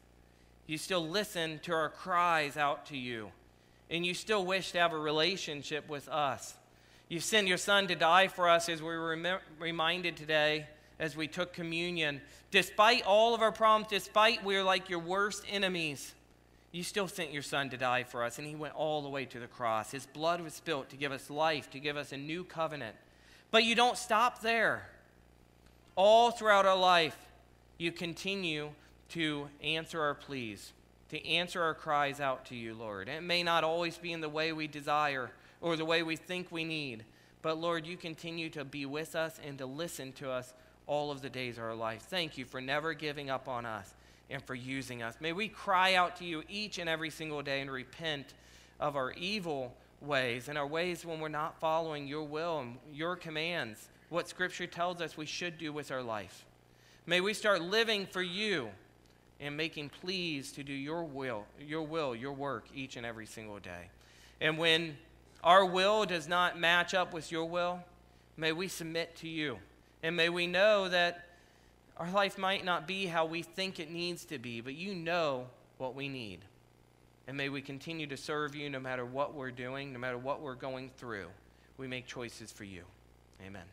You 0.67 0.77
still 0.77 1.07
listen 1.07 1.59
to 1.63 1.73
our 1.73 1.89
cries 1.89 2.57
out 2.57 2.87
to 2.87 2.97
you. 2.97 3.31
And 3.89 4.05
you 4.05 4.13
still 4.13 4.45
wish 4.45 4.71
to 4.73 4.79
have 4.79 4.93
a 4.93 4.97
relationship 4.97 5.87
with 5.89 6.09
us. 6.09 6.53
You 7.09 7.21
sent 7.21 7.47
your 7.47 7.57
son 7.57 7.87
to 7.87 7.95
die 7.95 8.27
for 8.27 8.49
us 8.49 8.67
as 8.67 8.81
we 8.81 8.89
were 8.89 9.15
rem- 9.15 9.39
reminded 9.59 10.17
today 10.17 10.67
as 10.99 11.15
we 11.15 11.27
took 11.27 11.53
communion. 11.53 12.21
Despite 12.51 13.05
all 13.05 13.33
of 13.33 13.41
our 13.41 13.51
problems, 13.51 13.89
despite 13.89 14.43
we're 14.43 14.63
like 14.63 14.89
your 14.89 14.99
worst 14.99 15.43
enemies, 15.49 16.13
you 16.73 16.83
still 16.83 17.07
sent 17.07 17.31
your 17.31 17.43
son 17.43 17.69
to 17.69 17.77
die 17.77 18.03
for 18.03 18.23
us, 18.23 18.39
and 18.39 18.47
he 18.47 18.55
went 18.55 18.75
all 18.75 19.01
the 19.01 19.09
way 19.09 19.23
to 19.25 19.39
the 19.39 19.47
cross. 19.47 19.91
His 19.91 20.05
blood 20.05 20.41
was 20.41 20.53
spilt 20.53 20.89
to 20.89 20.97
give 20.97 21.13
us 21.13 21.29
life, 21.29 21.69
to 21.71 21.79
give 21.79 21.95
us 21.95 22.11
a 22.11 22.17
new 22.17 22.43
covenant. 22.43 22.95
But 23.51 23.63
you 23.63 23.75
don't 23.75 23.97
stop 23.97 24.41
there. 24.41 24.87
All 25.95 26.31
throughout 26.31 26.65
our 26.65 26.77
life, 26.77 27.17
you 27.77 27.91
continue 27.91 28.69
to 29.09 29.47
answer 29.63 30.01
our 30.01 30.13
pleas, 30.13 30.73
to 31.09 31.25
answer 31.25 31.61
our 31.61 31.73
cries 31.73 32.19
out 32.19 32.45
to 32.47 32.55
you, 32.55 32.73
Lord. 32.73 33.07
it 33.07 33.23
may 33.23 33.43
not 33.43 33.63
always 33.63 33.97
be 33.97 34.11
in 34.11 34.21
the 34.21 34.29
way 34.29 34.51
we 34.51 34.67
desire 34.67 35.31
or 35.61 35.75
the 35.75 35.85
way 35.85 36.03
we 36.03 36.15
think 36.15 36.51
we 36.51 36.63
need, 36.63 37.03
but 37.41 37.57
Lord, 37.57 37.87
you 37.87 37.97
continue 37.97 38.49
to 38.51 38.65
be 38.65 38.85
with 38.85 39.15
us 39.15 39.39
and 39.45 39.57
to 39.57 39.65
listen 39.65 40.11
to 40.13 40.29
us 40.29 40.53
all 40.85 41.11
of 41.11 41.21
the 41.21 41.29
days 41.29 41.57
of 41.57 41.63
our 41.63 41.75
life. 41.75 42.01
Thank 42.03 42.37
you 42.37 42.45
for 42.45 42.61
never 42.61 42.93
giving 42.93 43.29
up 43.29 43.47
on 43.47 43.65
us 43.65 43.93
and 44.29 44.43
for 44.43 44.55
using 44.55 45.01
us. 45.01 45.15
May 45.19 45.33
we 45.33 45.47
cry 45.47 45.95
out 45.95 46.17
to 46.17 46.25
you 46.25 46.43
each 46.49 46.77
and 46.77 46.89
every 46.89 47.09
single 47.09 47.41
day 47.41 47.61
and 47.61 47.71
repent 47.71 48.33
of 48.79 48.95
our 48.95 49.11
evil 49.13 49.73
ways 50.01 50.49
and 50.49 50.57
our 50.57 50.67
ways 50.67 51.05
when 51.05 51.19
we're 51.19 51.27
not 51.27 51.59
following 51.59 52.07
your 52.07 52.23
will 52.23 52.59
and 52.59 52.77
your 52.93 53.15
commands, 53.15 53.89
what 54.09 54.27
Scripture 54.27 54.67
tells 54.67 55.01
us 55.01 55.17
we 55.17 55.25
should 55.25 55.57
do 55.57 55.73
with 55.73 55.91
our 55.91 56.03
life. 56.03 56.45
May 57.05 57.21
we 57.21 57.33
start 57.33 57.61
living 57.61 58.05
for 58.05 58.21
you 58.21 58.69
and 59.39 59.55
making 59.55 59.89
pleas 59.89 60.51
to 60.53 60.63
do 60.63 60.73
your 60.73 61.03
will, 61.03 61.45
your 61.59 61.83
will, 61.83 62.15
your 62.15 62.33
work 62.33 62.65
each 62.73 62.97
and 62.97 63.05
every 63.05 63.25
single 63.25 63.59
day. 63.59 63.89
And 64.41 64.57
when 64.57 64.97
our 65.43 65.65
will 65.65 66.05
does 66.05 66.27
not 66.27 66.59
match 66.59 66.93
up 66.93 67.13
with 67.13 67.31
your 67.31 67.45
will, 67.45 67.79
may 68.35 68.51
we 68.51 68.67
submit 68.67 69.15
to 69.17 69.27
you 69.27 69.59
and 70.03 70.15
may 70.15 70.29
we 70.29 70.47
know 70.47 70.87
that 70.89 71.25
our 71.97 72.11
life 72.11 72.37
might 72.37 72.63
not 72.63 72.87
be 72.87 73.07
how 73.07 73.25
we 73.25 73.41
think 73.41 73.79
it 73.79 73.89
needs 73.89 74.25
to 74.25 74.37
be, 74.37 74.61
but 74.61 74.75
you 74.75 74.93
know 74.93 75.47
what 75.77 75.95
we 75.95 76.07
need. 76.07 76.39
And 77.27 77.35
may 77.35 77.49
we 77.49 77.61
continue 77.61 78.07
to 78.07 78.17
serve 78.17 78.55
you 78.55 78.69
no 78.69 78.79
matter 78.79 79.05
what 79.05 79.33
we're 79.33 79.51
doing, 79.51 79.91
no 79.91 79.99
matter 79.99 80.17
what 80.17 80.41
we're 80.41 80.55
going 80.55 80.89
through. 80.97 81.27
We 81.77 81.87
make 81.87 82.07
choices 82.07 82.51
for 82.51 82.63
you. 82.63 82.83
Amen. 83.45 83.65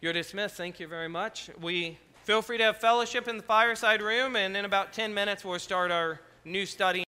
You're 0.00 0.12
dismissed. 0.12 0.56
Thank 0.56 0.78
you 0.78 0.86
very 0.86 1.08
much. 1.08 1.50
We 1.60 1.98
feel 2.24 2.42
free 2.42 2.58
to 2.58 2.64
have 2.64 2.76
fellowship 2.76 3.28
in 3.28 3.38
the 3.38 3.42
fireside 3.42 4.02
room, 4.02 4.36
and 4.36 4.56
in 4.56 4.64
about 4.64 4.92
10 4.92 5.14
minutes, 5.14 5.44
we'll 5.44 5.58
start 5.58 5.90
our 5.90 6.20
new 6.44 6.66
study. 6.66 7.04